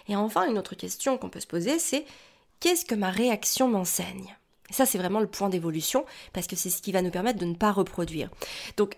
Et 0.07 0.15
enfin, 0.15 0.49
une 0.49 0.57
autre 0.57 0.75
question 0.75 1.17
qu'on 1.17 1.29
peut 1.29 1.39
se 1.39 1.47
poser, 1.47 1.79
c'est 1.79 2.05
qu'est-ce 2.59 2.85
que 2.85 2.95
ma 2.95 3.09
réaction 3.09 3.67
m'enseigne? 3.67 4.35
Ça, 4.69 4.85
c'est 4.85 4.97
vraiment 4.97 5.19
le 5.19 5.27
point 5.27 5.49
d'évolution, 5.49 6.05
parce 6.31 6.47
que 6.47 6.55
c'est 6.55 6.69
ce 6.69 6.81
qui 6.81 6.91
va 6.91 7.01
nous 7.01 7.11
permettre 7.11 7.39
de 7.39 7.45
ne 7.45 7.55
pas 7.55 7.71
reproduire. 7.71 8.29
Donc, 8.77 8.97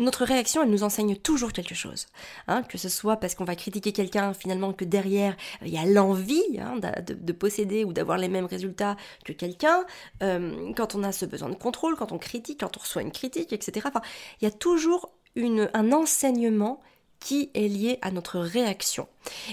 notre 0.00 0.24
réaction, 0.24 0.62
elle 0.62 0.70
nous 0.70 0.82
enseigne 0.82 1.14
toujours 1.14 1.52
quelque 1.52 1.74
chose. 1.74 2.06
Hein, 2.48 2.64
que 2.64 2.78
ce 2.78 2.88
soit 2.88 3.16
parce 3.16 3.34
qu'on 3.34 3.44
va 3.44 3.54
critiquer 3.54 3.92
quelqu'un, 3.92 4.34
finalement, 4.34 4.72
que 4.72 4.84
derrière, 4.84 5.36
il 5.62 5.68
y 5.68 5.78
a 5.78 5.84
l'envie 5.84 6.42
hein, 6.58 6.80
de, 6.80 7.32
posséder 7.32 7.84
ou 7.84 7.92
d'avoir 7.92 8.18
les 8.18 8.28
mêmes 8.28 8.46
résultats 8.46 8.96
que 9.24 9.32
quelqu'un, 9.32 9.84
euh, 10.22 10.72
quand 10.74 10.96
on 10.96 11.04
a 11.04 11.12
ce 11.12 11.26
besoin 11.26 11.48
de 11.48 11.54
contrôle, 11.54 11.94
quand 11.94 12.10
on 12.10 12.18
critique, 12.18 12.60
quand 12.60 12.76
on 12.76 12.80
reçoit 12.80 13.02
une 13.02 13.12
critique, 13.12 13.52
etc. 13.52 13.86
Enfin, 13.88 14.02
il 14.40 14.44
y 14.44 14.48
a 14.48 14.50
toujours 14.50 15.12
un 15.36 15.92
enseignement 15.92 16.80
qui 17.24 17.50
est 17.54 17.68
lié 17.68 17.98
à 18.02 18.10
notre 18.10 18.38
réaction. 18.38 19.08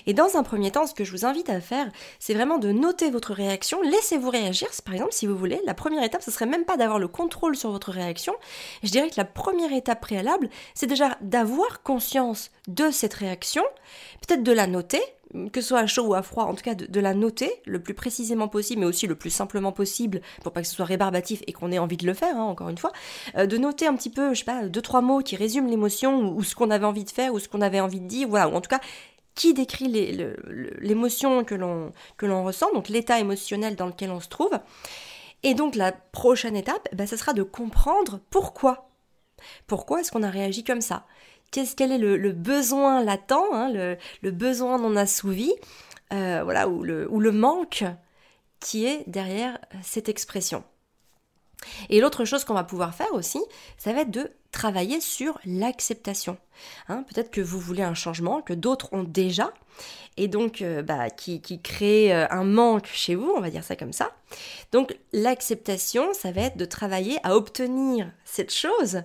Et 0.06 0.14
dans 0.14 0.36
un 0.36 0.44
premier 0.44 0.72
temps, 0.72 0.86
ce 0.86 0.94
que 0.94 1.06
je 1.06 1.12
vous 1.12 1.26
invite 1.26 1.50
à 1.50 1.62
faire, 1.62 1.90
c'est 2.20 2.34
vraiment 2.34 2.58
de 2.58 2.74
noter 2.74 3.10
votre 3.10 3.34
réaction. 3.34 3.82
Laissez-vous 3.82 4.30
réagir, 4.30 4.68
par 4.84 4.94
exemple, 4.94 5.14
si 5.14 5.26
vous 5.26 5.38
voulez. 5.38 5.62
La 5.66 5.74
première 5.74 6.04
étape, 6.04 6.22
ce 6.22 6.32
serait 6.32 6.46
même 6.46 6.66
pas 6.66 6.76
d'avoir 6.76 7.00
le 7.00 7.08
contrôle 7.08 7.56
sur 7.56 7.72
votre 7.72 7.92
réaction. 7.92 8.34
Je 8.84 8.92
dirais 8.92 9.10
que 9.10 9.16
la 9.16 9.26
première 9.26 9.72
étape 9.72 10.02
préalable, 10.02 10.50
c'est 10.76 10.86
déjà 10.86 11.18
d'avoir 11.22 11.82
conscience 11.82 12.52
de 12.68 12.92
cette 12.92 13.14
réaction, 13.14 13.64
peut-être 14.28 14.44
de 14.44 14.52
la 14.52 14.68
noter, 14.68 15.02
que 15.52 15.62
ce 15.62 15.70
soit 15.70 15.80
à 15.80 15.88
chaud 15.88 16.08
ou 16.08 16.14
à 16.14 16.22
froid, 16.22 16.46
en 16.46 16.54
tout 16.54 16.64
cas 16.64 16.76
de, 16.76 17.00
la 17.00 17.14
noter 17.14 17.52
le 17.66 17.82
plus 17.82 17.94
précisément 17.94 18.48
possible, 18.48 18.82
mais 18.82 18.88
aussi 18.88 19.08
le 19.08 19.16
plus 19.16 19.30
simplement 19.30 19.72
possible, 19.72 20.22
pour 20.44 20.52
pas 20.52 20.62
que 20.62 20.68
ce 20.68 20.76
soit 20.76 20.86
rébarbatif 20.86 21.42
et 21.48 21.54
qu'on 21.54 21.72
ait 21.72 21.80
envie 21.80 21.98
de 21.98 22.06
le 22.06 22.14
faire, 22.14 22.36
hein, 22.38 22.44
encore 22.44 22.70
une 22.70 22.78
fois, 22.78 22.92
euh, 23.38 23.46
de 23.46 23.58
noter 23.58 23.88
un 23.88 23.96
petit 23.96 24.10
peu, 24.10 24.34
je 24.34 24.40
sais 24.40 24.46
pas, 24.46 24.68
deux 24.68 24.82
trois 24.82 25.02
mots 25.02 25.22
qui 25.22 25.36
résument 25.36 25.70
l'émotion 25.70 26.34
ou, 26.36 26.44
ce 26.44 26.56
qu'on 26.56 26.70
avait 26.70 26.86
envie 26.86 27.04
de 27.04 27.10
faire 27.10 27.34
ou 27.34 27.40
ce 27.40 27.48
qu'on 27.48 27.62
avait 27.62 27.80
envie 27.80 28.00
de 28.00 28.08
dire, 28.08 28.28
voilà, 28.28 28.50
ou 28.50 28.56
en 28.56 28.62
tout 28.62 28.70
cas 28.70 28.82
qui 29.34 29.54
décrit 29.54 29.88
l'émotion 30.82 31.46
que 31.46 31.56
l'on 31.56 31.94
que 32.18 32.26
l'on 32.26 32.44
ressent, 32.44 32.72
donc 32.74 32.90
l'état 32.90 33.18
émotionnel 33.18 33.78
dans 33.78 33.88
lequel 33.88 34.12
on 34.12 34.20
se 34.20 34.28
trouve. 34.28 34.60
Et 35.44 35.54
donc 35.54 35.76
la 35.76 35.92
prochaine 35.92 36.56
étape, 36.56 36.88
ben, 36.94 37.08
ça 37.08 37.18
sera 37.18 37.34
de 37.34 37.44
comprendre 37.44 38.20
pourquoi. 38.30 38.91
Pourquoi 39.68 40.02
est-ce 40.02 40.12
qu'on 40.12 40.24
a 40.24 40.30
réagi 40.30 40.64
comme 40.64 40.82
ça? 40.82 41.06
Qu'est-ce 41.52 41.76
quel 41.76 41.92
est 41.92 41.98
le, 41.98 42.32
besoin 42.32 43.04
latent, 43.04 43.34
hein, 43.52 43.72
le, 44.22 44.32
besoin 44.32 44.80
non 44.80 44.96
assouvi, 44.96 45.54
euh, 46.14 46.42
voilà, 46.44 46.70
ou 46.70 46.84
le, 46.84 47.32
manque 47.32 47.84
qui 48.60 48.86
est 48.86 49.04
derrière 49.08 49.58
cette 49.84 50.08
expression? 50.08 50.64
Et 51.90 52.00
l'autre 52.00 52.26
chose 52.26 52.44
qu'on 52.44 52.54
va 52.54 52.64
pouvoir 52.64 52.96
faire 52.96 53.14
aussi, 53.14 53.40
ça 53.78 53.94
va 53.94 54.02
être 54.02 54.12
de 54.12 54.32
travailler 54.52 55.00
sur 55.00 55.40
l'acceptation. 55.46 56.38
Hein, 56.88 57.04
peut-être 57.04 57.32
que 57.32 57.42
vous 57.42 57.60
voulez 57.60 57.84
un 57.84 57.94
changement 57.94 58.42
que 58.42 58.54
d'autres 58.54 58.90
ont 58.94 59.04
déjà, 59.04 59.54
et 60.18 60.28
donc 60.28 60.62
euh, 60.62 60.82
bah, 60.82 61.10
qui, 61.10 61.42
qui, 61.42 61.62
crée 61.62 62.14
euh, 62.14 62.28
un 62.30 62.44
manque 62.44 62.88
chez 62.88 63.16
vous, 63.16 63.32
on 63.36 63.42
va 63.42 63.50
dire 63.50 63.64
ça 63.64 63.76
comme 63.76 63.94
ça. 63.94 64.12
Donc 64.72 64.98
l'acceptation, 65.14 66.14
ça 66.14 66.32
va 66.32 66.42
être 66.42 66.58
de 66.58 66.66
travailler 66.66 67.18
à 67.24 67.36
obtenir 67.36 68.12
cette 68.26 68.54
chose 68.54 69.04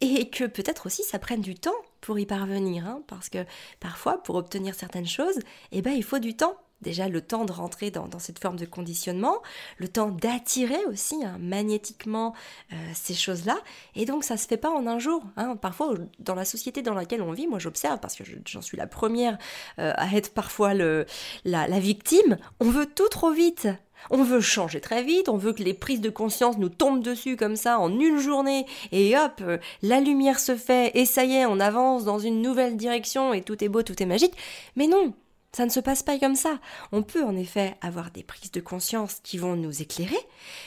et 0.00 0.28
que 0.30 0.44
peut-être 0.44 0.86
aussi 0.86 1.02
ça 1.02 1.18
prenne 1.18 1.40
du 1.40 1.54
temps 1.54 1.74
pour 2.00 2.18
y 2.18 2.26
parvenir, 2.26 2.86
hein, 2.86 3.02
parce 3.06 3.28
que 3.28 3.44
parfois 3.80 4.22
pour 4.22 4.36
obtenir 4.36 4.74
certaines 4.74 5.06
choses, 5.06 5.38
eh 5.72 5.82
ben, 5.82 5.92
il 5.92 6.04
faut 6.04 6.18
du 6.18 6.36
temps. 6.36 6.56
déjà 6.80 7.08
le 7.08 7.20
temps 7.20 7.44
de 7.44 7.50
rentrer 7.50 7.90
dans, 7.90 8.08
cette 8.20 8.38
forme 8.38 8.56
de 8.56 8.64
conditionnement, 8.64 9.42
le 9.78 9.88
temps 9.88 10.10
d'attirer 10.10 10.84
aussi 10.86 11.24
hein, 11.24 11.36
magnétiquement 11.40 12.34
euh, 12.72 12.76
ces 12.94 13.14
choses-là. 13.14 13.58
Et 13.96 14.04
donc 14.04 14.22
ça 14.22 14.36
se 14.36 14.46
fait 14.46 14.56
pas 14.56 14.70
en 14.70 14.86
un 14.86 15.00
jour. 15.00 15.24
Hein. 15.36 15.56
Parfois, 15.56 15.94
dans 16.20 16.36
la 16.36 16.44
société 16.44 16.82
dans 16.82 16.94
laquelle 16.94 17.22
on 17.22 17.32
vit, 17.32 17.48
moi 17.48 17.58
j'observe, 17.58 17.98
parce 17.98 18.14
que 18.14 18.22
j'en 18.46 18.62
suis 18.62 18.76
la 18.76 18.86
première 18.86 19.38
euh, 19.80 19.92
à 19.96 20.14
être 20.14 20.32
parfois 20.32 20.72
la 20.74 21.80
victime, 21.80 22.38
on 22.60 22.70
veut 22.70 22.86
tout 22.86 23.08
trop 23.08 23.32
vite. 23.32 23.66
On 24.10 24.22
veut 24.22 24.40
changer 24.40 24.80
très 24.80 25.02
vite, 25.02 25.28
on 25.28 25.36
veut 25.36 25.52
que 25.52 25.62
les 25.62 25.74
prises 25.74 26.00
de 26.00 26.10
conscience 26.10 26.58
nous 26.58 26.68
tombent 26.68 27.02
dessus 27.02 27.36
comme 27.36 27.56
ça 27.56 27.78
en 27.78 27.98
une 27.98 28.18
journée 28.18 28.66
et 28.92 29.16
hop, 29.16 29.40
euh, 29.42 29.58
la 29.82 30.00
lumière 30.00 30.40
se 30.40 30.56
fait 30.56 30.92
et 30.94 31.04
ça 31.04 31.24
y 31.24 31.34
est, 31.34 31.46
on 31.46 31.60
avance 31.60 32.04
dans 32.04 32.18
une 32.18 32.42
nouvelle 32.42 32.76
direction 32.76 33.32
et 33.32 33.42
tout 33.42 33.62
est 33.62 33.68
beau, 33.68 33.82
tout 33.82 34.02
est 34.02 34.06
magique. 34.06 34.34
Mais 34.76 34.86
non, 34.86 35.12
ça 35.52 35.64
ne 35.64 35.70
se 35.70 35.80
passe 35.80 36.02
pas 36.02 36.18
comme 36.18 36.36
ça. 36.36 36.58
On 36.92 37.02
peut 37.02 37.24
en 37.24 37.36
effet 37.36 37.74
avoir 37.80 38.10
des 38.10 38.22
prises 38.22 38.52
de 38.52 38.60
conscience 38.60 39.20
qui 39.22 39.38
vont 39.38 39.56
nous 39.56 39.82
éclairer, 39.82 40.18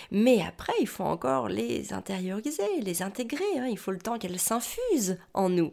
mais 0.10 0.42
après, 0.42 0.74
il 0.80 0.88
faut 0.88 1.04
encore 1.04 1.48
les 1.48 1.94
intérioriser, 1.94 2.82
les 2.82 3.02
intégrer. 3.04 3.44
Hein. 3.58 3.68
Il 3.70 3.78
faut 3.78 3.92
le 3.92 4.00
temps 4.00 4.18
qu'elles 4.18 4.40
s'infusent 4.40 5.18
en 5.34 5.50
nous. 5.50 5.72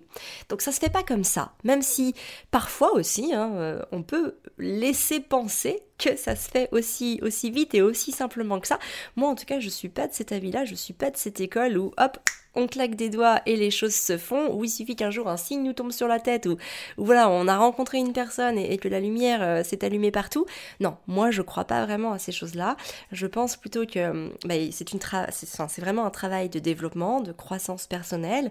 Donc 0.48 0.60
ça 0.60 0.72
se 0.72 0.78
fait 0.78 0.90
pas 0.90 1.02
comme 1.02 1.24
ça. 1.24 1.54
Même 1.64 1.82
si 1.82 2.14
parfois 2.50 2.92
aussi, 2.94 3.32
hein, 3.32 3.52
euh, 3.54 3.82
on 3.92 4.02
peut 4.02 4.36
laisser 4.58 5.20
penser 5.20 5.82
que 5.98 6.16
ça 6.16 6.36
se 6.36 6.48
fait 6.50 6.68
aussi, 6.72 7.18
aussi 7.22 7.50
vite 7.50 7.74
et 7.74 7.82
aussi 7.82 8.12
simplement 8.12 8.60
que 8.60 8.68
ça. 8.68 8.78
Moi, 9.16 9.28
en 9.28 9.34
tout 9.34 9.44
cas, 9.44 9.60
je 9.60 9.68
suis 9.68 9.88
pas 9.88 10.06
de 10.06 10.14
cet 10.14 10.32
avis-là. 10.32 10.64
Je 10.64 10.74
suis 10.74 10.94
pas 10.94 11.10
de 11.10 11.16
cette 11.16 11.40
école 11.40 11.76
où, 11.76 11.92
hop, 11.98 12.18
on 12.58 12.66
claque 12.66 12.96
des 12.96 13.08
doigts 13.08 13.40
et 13.46 13.56
les 13.56 13.70
choses 13.70 13.94
se 13.94 14.18
font, 14.18 14.52
ou 14.54 14.64
il 14.64 14.68
suffit 14.68 14.96
qu'un 14.96 15.10
jour 15.10 15.28
un 15.28 15.36
signe 15.36 15.62
nous 15.62 15.72
tombe 15.72 15.92
sur 15.92 16.08
la 16.08 16.18
tête, 16.18 16.46
ou, 16.46 16.56
voilà, 16.96 17.28
on 17.28 17.46
a 17.46 17.56
rencontré 17.56 17.98
une 17.98 18.12
personne 18.12 18.58
et, 18.58 18.78
que 18.78 18.88
la 18.88 19.00
lumière 19.00 19.42
euh, 19.42 19.64
s'est 19.64 19.84
allumée 19.84 20.10
partout. 20.10 20.46
Non, 20.80 20.96
moi 21.06 21.30
je 21.30 21.42
crois 21.42 21.64
pas 21.64 21.84
vraiment 21.84 22.12
à 22.12 22.18
ces 22.18 22.32
choses-là. 22.32 22.76
Je 23.12 23.26
pense 23.26 23.56
plutôt 23.56 23.86
que 23.86 23.98
euh, 23.98 24.28
bah, 24.44 24.54
c'est 24.70 24.92
une 24.92 25.00
c'est 25.30 25.80
vraiment 25.80 26.04
un 26.04 26.10
travail 26.10 26.48
de 26.48 26.58
développement, 26.58 27.20
de 27.20 27.32
croissance 27.32 27.86
personnelle, 27.86 28.50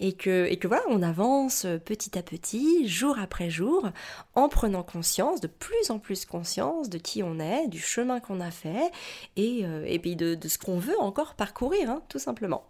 et 0.00 0.12
que, 0.12 0.46
et 0.46 0.56
que 0.56 0.68
voilà, 0.68 0.82
on 0.88 1.02
avance 1.02 1.66
petit 1.84 2.18
à 2.18 2.22
petit, 2.22 2.88
jour 2.88 3.18
après 3.20 3.50
jour, 3.50 3.88
en 4.34 4.48
prenant 4.48 4.82
conscience, 4.82 5.40
de 5.40 5.48
plus 5.48 5.90
en 5.90 5.98
plus 5.98 6.24
conscience 6.24 6.87
de 6.88 6.98
qui 6.98 7.22
on 7.22 7.38
est, 7.38 7.68
du 7.68 7.80
chemin 7.80 8.20
qu'on 8.20 8.40
a 8.40 8.50
fait, 8.50 8.90
et, 9.36 9.64
euh, 9.64 9.84
et 9.86 9.98
puis 9.98 10.16
de, 10.16 10.36
ce 10.46 10.58
qu'on 10.58 10.78
veut 10.78 10.98
encore 11.00 11.34
parcourir, 11.34 11.90
hein, 11.90 12.02
tout 12.08 12.18
simplement. 12.18 12.64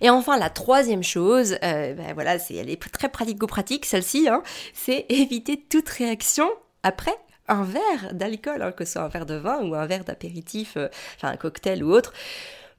Et 0.00 0.10
enfin, 0.10 0.38
la 0.38 0.50
troisième 0.50 1.02
chose, 1.02 1.56
euh, 1.62 1.94
ben 1.94 2.14
voilà, 2.14 2.38
c'est, 2.38 2.54
elle 2.54 2.70
est 2.70 2.80
très 2.80 3.08
pratico-pratique, 3.08 3.84
celle-ci, 3.84 4.28
hein, 4.28 4.42
c'est 4.72 5.06
éviter 5.08 5.60
toute 5.60 5.88
réaction 5.88 6.48
après 6.82 7.14
un 7.48 7.64
verre 7.64 8.14
d'alcool, 8.14 8.62
hein, 8.62 8.72
que 8.72 8.84
ce 8.84 8.92
soit 8.92 9.02
un 9.02 9.08
verre 9.08 9.26
de 9.26 9.34
vin 9.34 9.62
ou 9.62 9.74
un 9.74 9.86
verre 9.86 10.04
d'apéritif, 10.04 10.76
euh, 10.76 10.88
enfin 11.16 11.28
un 11.28 11.36
cocktail 11.36 11.84
ou 11.84 11.92
autre. 11.92 12.12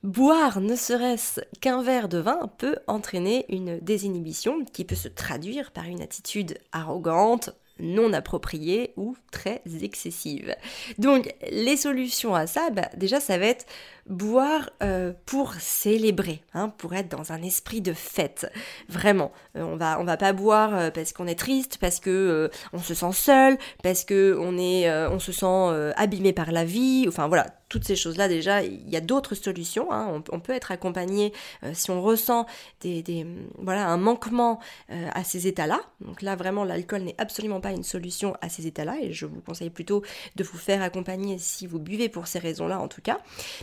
Boire 0.04 0.60
ne 0.60 0.76
serait-ce 0.76 1.40
qu'un 1.62 1.82
verre 1.82 2.10
de 2.10 2.18
vin 2.18 2.50
peut 2.58 2.76
entraîner 2.88 3.46
une 3.48 3.80
désinhibition 3.80 4.66
qui 4.66 4.84
peut 4.84 4.96
se 4.96 5.08
traduire 5.08 5.72
par 5.72 5.86
une 5.86 6.02
attitude 6.02 6.58
arrogante, 6.74 7.52
non 7.84 8.14
appropriée 8.14 8.94
ou 8.98 9.16
très 9.32 9.62
excessive. 9.82 10.56
Donc 10.98 11.34
les 11.52 11.78
solutions 11.78 12.34
à 12.34 12.48
ça, 12.48 12.70
bah, 12.72 12.90
déjà 12.96 13.20
ça 13.20 13.38
va 13.38 13.46
être 13.46 13.66
boire 14.08 14.70
euh, 14.82 15.14
pour 15.26 15.54
célébrer, 15.56 16.42
hein, 16.54 16.70
pour 16.78 16.94
être 16.94 17.10
dans 17.10 17.32
un 17.32 17.42
esprit 17.42 17.82
de 17.82 17.94
fête. 17.94 18.52
Vraiment, 18.90 19.32
euh, 19.56 19.64
on 19.64 19.78
va 19.78 20.00
on 20.00 20.04
va 20.04 20.18
pas 20.18 20.34
boire 20.34 20.76
euh, 20.76 20.92
parce 20.92 21.14
qu'on 21.14 21.28
est 21.28 21.40
triste, 21.40 21.78
parce 21.80 22.00
que 22.00 22.50
on 22.74 22.80
se 22.80 22.94
sent 22.94 23.14
seul, 23.14 23.58
parce 23.82 24.04
que 24.04 24.38
on 24.40 24.58
est 24.58 24.92
on 25.08 25.20
se 25.20 25.32
sent 25.32 25.94
abîmé 25.96 26.34
par 26.34 26.52
la 26.52 26.66
vie. 26.66 27.06
Enfin 27.08 27.28
voilà, 27.28 27.48
toutes 27.74 27.86
ces 27.86 27.96
choses-là 27.96 28.28
déjà, 28.28 28.62
il 28.62 28.88
y 28.88 28.96
a 28.96 29.02
d'autres 29.02 29.34
solutions. 29.34 29.92
Hein. 29.92 30.24
On, 30.32 30.40
peut 30.40 30.54
être 30.54 30.72
accompagné 30.72 31.34
si 31.74 31.90
on 31.90 32.04
ressent 32.04 32.46
des, 32.82 33.26
voilà 33.58 33.88
un 33.88 33.98
manquement 33.98 34.60
à 34.90 35.24
ces 35.24 35.48
états-là. 35.48 35.82
Donc 36.02 36.22
là 36.22 36.36
vraiment 36.36 36.64
l'alcool 36.64 37.02
n'est 37.02 37.16
absolument 37.18 37.62
pas 37.62 37.72
une 37.72 37.84
solution 37.84 38.36
à 38.42 38.50
ces 38.50 38.68
états-là 38.68 38.98
et 39.02 39.12
je 39.12 39.26
vous 39.26 39.42
conseille 39.42 39.72
plutôt 39.72 40.04
de 40.36 40.44
vous 40.44 40.58
faire 40.60 40.84
accompagner 40.84 41.40
si 41.40 41.66
vous 41.66 41.80
buvez 41.80 42.10
pour 42.10 42.28
ces 42.28 42.38
raisons-là 42.38 42.80
en 42.80 42.88
tout 42.88 43.02
cas. 43.02 43.20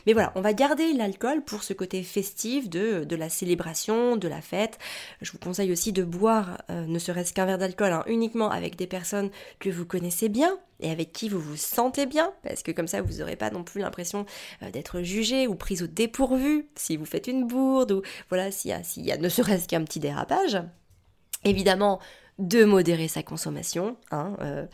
Mais 0.07 0.13
voilà 0.13 0.33
on 0.35 0.41
va 0.41 0.55
garder 0.55 0.93
l'alcool 0.93 1.43
pour 1.45 1.63
ce 1.63 1.73
côté 1.73 2.03
festif 2.03 2.69
de, 2.69 3.05
de, 3.05 3.17
la 3.17 3.29
célébration, 3.29 4.17
de 4.17 4.27
la 4.27 4.41
fête. 4.41 4.79
Je 5.23 5.31
vous 5.31 5.39
conseille 5.39 5.71
aussi 5.71 5.93
de 5.93 6.03
boire, 6.03 6.63
euh, 6.71 6.85
ne 6.85 6.99
serait-ce 6.99 7.33
qu'un 7.33 7.47
verre 7.47 7.59
d'alcool, 7.59 7.93
hein, 7.93 8.03
uniquement 8.09 8.51
avec 8.51 8.75
des 8.75 8.89
personnes 8.89 9.31
que 9.61 9.71
vous 9.71 9.87
connaissez 9.87 10.29
bien 10.29 10.59
et 10.81 10.91
avec 10.91 11.13
qui 11.13 11.29
vous 11.29 11.41
vous 11.41 11.57
sentez 11.57 12.07
bien, 12.07 12.33
parce 12.43 12.63
que 12.63 12.73
comme 12.73 12.89
ça 12.89 13.03
vous 13.03 13.19
n'aurez 13.19 13.37
pas 13.37 13.51
non 13.51 13.63
plus 13.63 13.81
l'impression 13.81 14.00
euh, 14.63 14.71
d'être 14.71 15.03
jugé 15.03 15.47
ou 15.47 15.55
pris 15.55 15.83
au 15.83 15.87
dépourvu 15.87 16.67
si 16.75 16.97
vous 16.97 17.05
faites 17.05 17.27
une 17.27 17.47
bourde 17.47 17.93
ou 17.93 18.03
voilà 18.29 18.51
s'il 18.51 18.71
y, 18.71 19.13
a 19.13 19.17
ne 19.17 19.29
serait-ce 19.29 19.69
qu'un 19.69 19.85
petit 19.85 20.01
dérapage. 20.01 20.59
Évidemment, 21.45 22.01
de 22.41 22.65
modérer 22.65 23.07
sa 23.07 23.23
consommation. 23.23 23.97
Hein, 24.11 24.37
euh, 24.41 24.67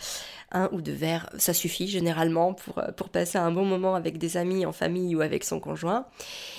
un 0.52 0.68
ou 0.72 0.80
deux 0.80 0.92
verres, 0.92 1.28
ça 1.36 1.52
suffit 1.52 1.88
généralement 1.88 2.56
euh, 2.78 2.92
pour 2.92 3.10
passer 3.10 3.38
un 3.38 3.50
bon 3.50 3.64
moment 3.64 3.94
avec 3.94 4.18
des 4.18 4.36
amis, 4.36 4.64
en 4.64 4.72
famille 4.72 5.14
ou 5.16 5.20
avec 5.20 5.44
son 5.44 5.60
conjoint. 5.60 6.06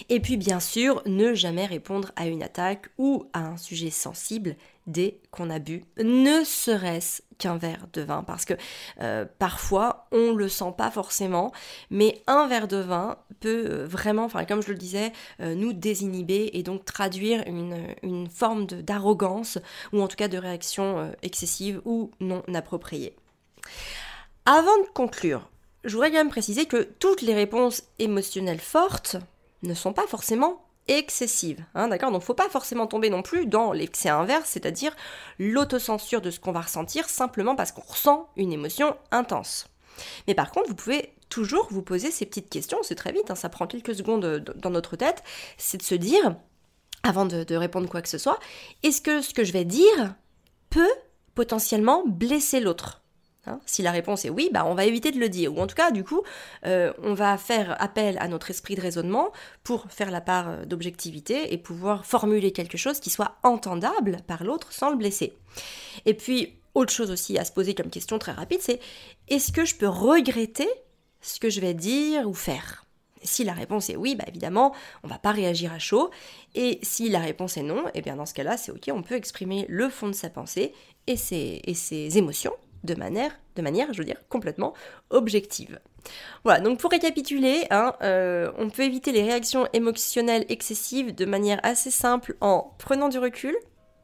Et 0.10 0.20
puis 0.20 0.38
bien 0.38 0.60
sûr, 0.60 1.02
ne 1.06 1.34
jamais 1.34 1.66
répondre 1.66 2.12
à 2.16 2.28
une 2.28 2.44
attaque 2.44 2.90
ou 2.98 3.26
à 3.34 3.40
un 3.40 3.58
sujet 3.58 3.90
sensible 3.90 4.56
dès 4.88 5.20
qu'on 5.32 5.50
a 5.50 5.60
bu, 5.60 5.84
ne 6.02 6.44
serait-ce 6.44 7.22
qu'un 7.38 7.58
verre 7.58 7.86
de 7.94 8.02
vin, 8.02 8.24
parce 8.24 8.46
que 8.46 8.54
euh, 9.02 9.26
parfois 9.38 10.08
on 10.12 10.34
le 10.34 10.50
sent 10.50 10.74
pas 10.78 10.90
forcément, 10.90 11.52
mais 11.92 12.22
un 12.26 12.48
verre 12.48 12.68
de 12.68 12.78
vin 12.78 13.18
peut 13.40 13.68
euh, 13.70 13.86
vraiment, 13.86 14.24
enfin 14.24 14.46
comme 14.46 14.64
je 14.64 14.72
le 14.72 14.78
disais, 14.78 15.12
euh, 15.42 15.54
nous 15.54 15.74
désinhiber 15.74 16.50
et 16.54 16.64
donc 16.64 16.86
traduire 16.86 17.44
une, 17.46 17.78
une 18.02 18.28
forme 18.28 18.66
d'arrogance 18.66 19.60
ou 19.94 20.02
en 20.02 20.08
tout 20.08 20.16
cas 20.16 20.28
de 20.28 20.38
réaction 20.38 21.12
excessive 21.22 21.82
ou 21.86 22.12
non 22.20 22.42
appropriée. 22.54 23.16
Avant 24.46 24.78
de 24.78 24.88
conclure, 24.94 25.50
je 25.84 25.94
voudrais 25.94 26.10
quand 26.10 26.18
même 26.18 26.30
préciser 26.30 26.66
que 26.66 26.84
toutes 26.84 27.22
les 27.22 27.36
réponses 27.36 27.84
émotionnelles 28.00 28.60
fortes 28.60 29.18
ne 29.64 29.74
sont 29.74 29.94
pas 29.94 30.08
forcément 30.08 30.67
excessive. 30.88 31.64
Hein, 31.76 31.88
d'accord? 31.88 32.12
Donc 32.12 32.22
faut 32.22 32.34
pas 32.34 32.50
forcément 32.50 32.88
tomber 32.88 33.10
non 33.10 33.22
plus 33.22 33.46
dans 33.46 33.72
l'excès 33.72 34.10
inverse, 34.10 34.50
c'est-à-dire 34.50 34.96
l'autocensure 35.40 36.22
de 36.22 36.32
ce 36.32 36.40
qu'on 36.40 36.52
va 36.52 36.62
ressentir 36.62 37.10
simplement 37.10 37.56
parce 37.56 37.72
qu'on 37.72 37.82
ressent 37.82 38.30
une 38.36 38.54
émotion 38.54 38.96
intense. 39.12 39.68
Mais 40.28 40.36
par 40.36 40.52
contre, 40.52 40.70
vous 40.70 40.76
pouvez 40.76 41.14
toujours 41.30 41.68
vous 41.72 41.82
poser 41.82 42.12
ces 42.12 42.26
petites 42.26 42.50
questions, 42.50 42.78
c'est 42.84 42.96
très 42.96 43.12
vite, 43.12 43.30
hein, 43.32 43.36
ça 43.36 43.50
prend 43.50 43.68
quelques 43.68 43.96
secondes 43.96 44.26
euh, 44.26 44.40
dans 44.56 44.70
notre 44.70 44.96
tête, 44.96 45.24
c'est 45.58 45.78
de 45.78 45.84
se 45.84 45.96
dire, 45.96 46.36
avant 47.04 47.26
de 47.26 47.56
répondre 47.56 47.90
quoi 47.90 48.02
que 48.02 48.10
ce 48.10 48.18
soit, 48.18 48.40
est-ce 48.84 49.02
que 49.02 49.22
ce 49.22 49.34
que 49.34 49.44
je 49.44 49.52
vais 49.52 49.66
dire 49.66 50.16
peut 50.70 50.94
potentiellement 51.36 52.04
blesser 52.06 52.60
l'autre? 52.60 53.02
Hein. 53.48 53.60
si 53.66 53.82
la 53.82 53.92
réponse 53.92 54.26
est 54.26 54.30
oui, 54.30 54.50
bah 54.52 54.66
on 54.66 54.74
va 54.74 54.86
éviter 54.86 55.12
de 55.12 55.20
le 55.20 55.30
dire. 55.30 55.56
Ou 55.56 55.60
en 55.60 55.68
tout 55.68 55.76
cas, 55.76 55.92
du 55.92 56.04
coup, 56.04 56.22
euh, 56.66 56.92
on 57.02 57.14
va 57.14 57.38
faire 57.38 57.76
appel 57.82 58.18
à 58.20 58.28
notre 58.28 58.50
esprit 58.50 58.76
de 58.76 58.82
raisonnement 58.82 59.32
pour 59.64 59.86
faire 59.90 60.12
la 60.12 60.22
part 60.22 60.50
euh, 60.50 60.66
d'objectivité 60.66 61.54
et 61.54 61.58
pouvoir 61.58 62.06
formuler 62.06 62.52
quelque 62.52 62.78
chose 62.78 63.00
qui 63.00 63.10
soit 63.10 63.38
entendable 63.44 64.18
par 64.28 64.44
l'autre 64.44 64.72
sans 64.74 64.90
le 64.90 64.98
blesser. 64.98 65.34
Et 66.06 66.14
puis, 66.14 66.54
autre 66.74 66.94
chose 66.94 67.12
aussi 67.12 67.38
à 67.38 67.46
se 67.46 67.52
poser 67.52 67.74
comme 67.74 67.90
question 67.90 68.20
très 68.20 68.32
rapide, 68.32 68.62
c'est 68.62 68.80
est-ce 69.28 69.52
que 69.52 69.66
je 69.66 69.76
peux 69.76 69.88
regretter 69.88 70.68
ce 71.22 71.40
que 71.40 71.50
je 71.50 71.62
vais 71.62 71.74
dire 71.74 72.30
ou 72.30 72.34
faire? 72.34 72.86
Si 73.24 73.44
la 73.44 73.54
réponse 73.54 73.90
est 73.90 73.96
oui, 73.96 74.16
bah 74.16 74.26
évidemment, 74.28 74.76
on 75.04 75.08
va 75.08 75.18
pas 75.18 75.32
réagir 75.32 75.74
à 75.74 75.80
chaud. 75.80 76.12
Et 76.54 76.80
si 76.84 77.10
la 77.10 77.20
réponse 77.20 77.58
est 77.58 77.64
non, 77.64 77.88
et 77.88 77.92
eh 77.96 78.02
bien 78.02 78.16
dans 78.16 78.28
ce 78.28 78.34
cas-là, 78.36 78.58
c'est 78.58 78.72
ok, 78.72 78.92
on 78.94 79.02
peut 79.02 79.16
exprimer 79.16 79.66
le 79.70 79.90
fond 79.90 80.08
de 80.08 80.14
sa 80.14 80.30
pensée 80.30 80.74
et 81.08 81.18
ses 81.18 82.18
émotions 82.18 82.54
de 82.84 82.96
manière, 82.96 83.32
de 83.56 83.64
je 83.64 83.98
veux 83.98 84.06
dire, 84.06 84.22
complètement 84.30 84.74
objective. 85.10 85.80
Voilà, 86.44 86.62
donc 86.62 86.80
pour 86.80 86.92
récapituler, 86.92 87.66
hein, 87.70 87.94
euh, 88.02 88.52
on 88.58 88.70
peut 88.70 88.84
éviter 88.84 89.12
les 89.12 89.24
réactions 89.24 89.68
émotionnelles 89.74 90.46
excessives 90.50 91.14
de 91.14 91.26
manière 91.26 91.60
assez 91.64 91.92
simple 91.92 92.36
en 92.42 92.74
prenant 92.78 93.10
du 93.10 93.20
recul, 93.20 93.56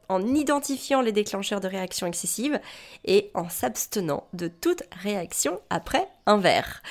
en 0.08 0.34
identifiant 0.34 1.00
les 1.00 1.12
déclencheurs 1.12 1.60
de 1.60 1.68
réactions 1.68 2.06
excessives 2.06 2.60
et 3.04 3.30
en 3.34 3.48
s'abstenant 3.48 4.26
de 4.32 4.48
toute 4.48 4.82
réaction 5.02 5.60
après 5.70 6.08
un 6.26 6.38
verre. 6.38 6.82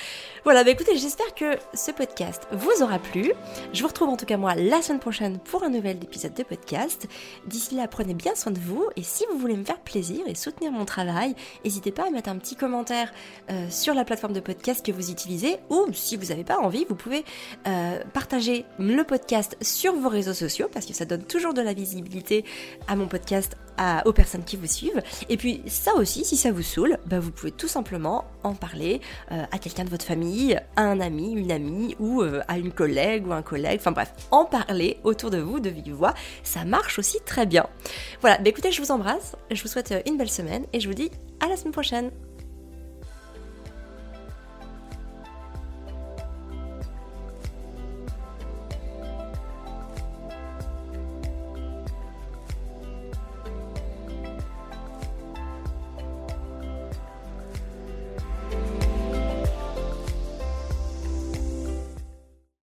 Voilà, 0.44 0.62
bah 0.62 0.70
écoutez, 0.70 0.98
j'espère 0.98 1.34
que 1.34 1.56
ce 1.72 1.90
podcast 1.90 2.46
vous 2.52 2.82
aura 2.82 2.98
plu. 2.98 3.32
Je 3.72 3.80
vous 3.80 3.88
retrouve 3.88 4.10
en 4.10 4.16
tout 4.16 4.26
cas 4.26 4.36
moi 4.36 4.54
la 4.54 4.82
semaine 4.82 5.00
prochaine 5.00 5.38
pour 5.38 5.64
un 5.64 5.70
nouvel 5.70 5.96
épisode 6.02 6.34
de 6.34 6.42
podcast. 6.42 7.08
D'ici 7.46 7.74
là, 7.74 7.88
prenez 7.88 8.12
bien 8.12 8.34
soin 8.34 8.52
de 8.52 8.58
vous 8.58 8.86
et 8.96 9.02
si 9.02 9.24
vous 9.32 9.38
voulez 9.38 9.56
me 9.56 9.64
faire 9.64 9.80
plaisir 9.80 10.20
et 10.26 10.34
soutenir 10.34 10.70
mon 10.70 10.84
travail, 10.84 11.34
n'hésitez 11.64 11.92
pas 11.92 12.06
à 12.06 12.10
mettre 12.10 12.28
un 12.28 12.36
petit 12.36 12.56
commentaire 12.56 13.10
euh, 13.50 13.70
sur 13.70 13.94
la 13.94 14.04
plateforme 14.04 14.34
de 14.34 14.40
podcast 14.40 14.84
que 14.84 14.92
vous 14.92 15.10
utilisez 15.10 15.56
ou 15.70 15.86
si 15.94 16.16
vous 16.16 16.26
n'avez 16.26 16.44
pas 16.44 16.58
envie, 16.58 16.84
vous 16.86 16.94
pouvez 16.94 17.24
euh, 17.66 17.98
partager 18.12 18.66
le 18.78 19.02
podcast 19.02 19.56
sur 19.62 19.94
vos 19.94 20.10
réseaux 20.10 20.34
sociaux 20.34 20.68
parce 20.70 20.84
que 20.84 20.92
ça 20.92 21.06
donne 21.06 21.24
toujours 21.24 21.54
de 21.54 21.62
la 21.62 21.72
visibilité 21.72 22.44
à 22.86 22.96
mon 22.96 23.08
podcast 23.08 23.56
aux 24.04 24.12
personnes 24.12 24.44
qui 24.44 24.56
vous 24.56 24.66
suivent. 24.66 25.02
Et 25.28 25.36
puis 25.36 25.62
ça 25.66 25.94
aussi, 25.94 26.24
si 26.24 26.36
ça 26.36 26.52
vous 26.52 26.62
saoule, 26.62 26.98
bah, 27.06 27.20
vous 27.20 27.30
pouvez 27.30 27.52
tout 27.52 27.68
simplement 27.68 28.24
en 28.42 28.54
parler 28.54 29.00
euh, 29.32 29.42
à 29.50 29.58
quelqu'un 29.58 29.84
de 29.84 29.90
votre 29.90 30.04
famille, 30.04 30.58
à 30.76 30.82
un 30.82 31.00
ami, 31.00 31.32
une 31.32 31.50
amie 31.50 31.96
ou 31.98 32.22
euh, 32.22 32.42
à 32.48 32.58
une 32.58 32.72
collègue 32.72 33.26
ou 33.26 33.32
un 33.32 33.42
collègue. 33.42 33.78
Enfin 33.80 33.92
bref, 33.92 34.12
en 34.30 34.44
parler 34.44 34.98
autour 35.04 35.30
de 35.30 35.38
vous 35.38 35.60
de 35.60 35.70
vive 35.70 35.94
voix, 35.94 36.14
ça 36.42 36.64
marche 36.64 36.98
aussi 36.98 37.18
très 37.24 37.46
bien. 37.46 37.66
Voilà, 38.20 38.38
bah, 38.38 38.48
écoutez, 38.48 38.72
je 38.72 38.80
vous 38.80 38.90
embrasse, 38.90 39.36
je 39.50 39.62
vous 39.62 39.68
souhaite 39.68 39.94
une 40.06 40.16
belle 40.16 40.30
semaine 40.30 40.64
et 40.72 40.80
je 40.80 40.88
vous 40.88 40.94
dis 40.94 41.10
à 41.40 41.48
la 41.48 41.56
semaine 41.56 41.72
prochaine. 41.72 42.10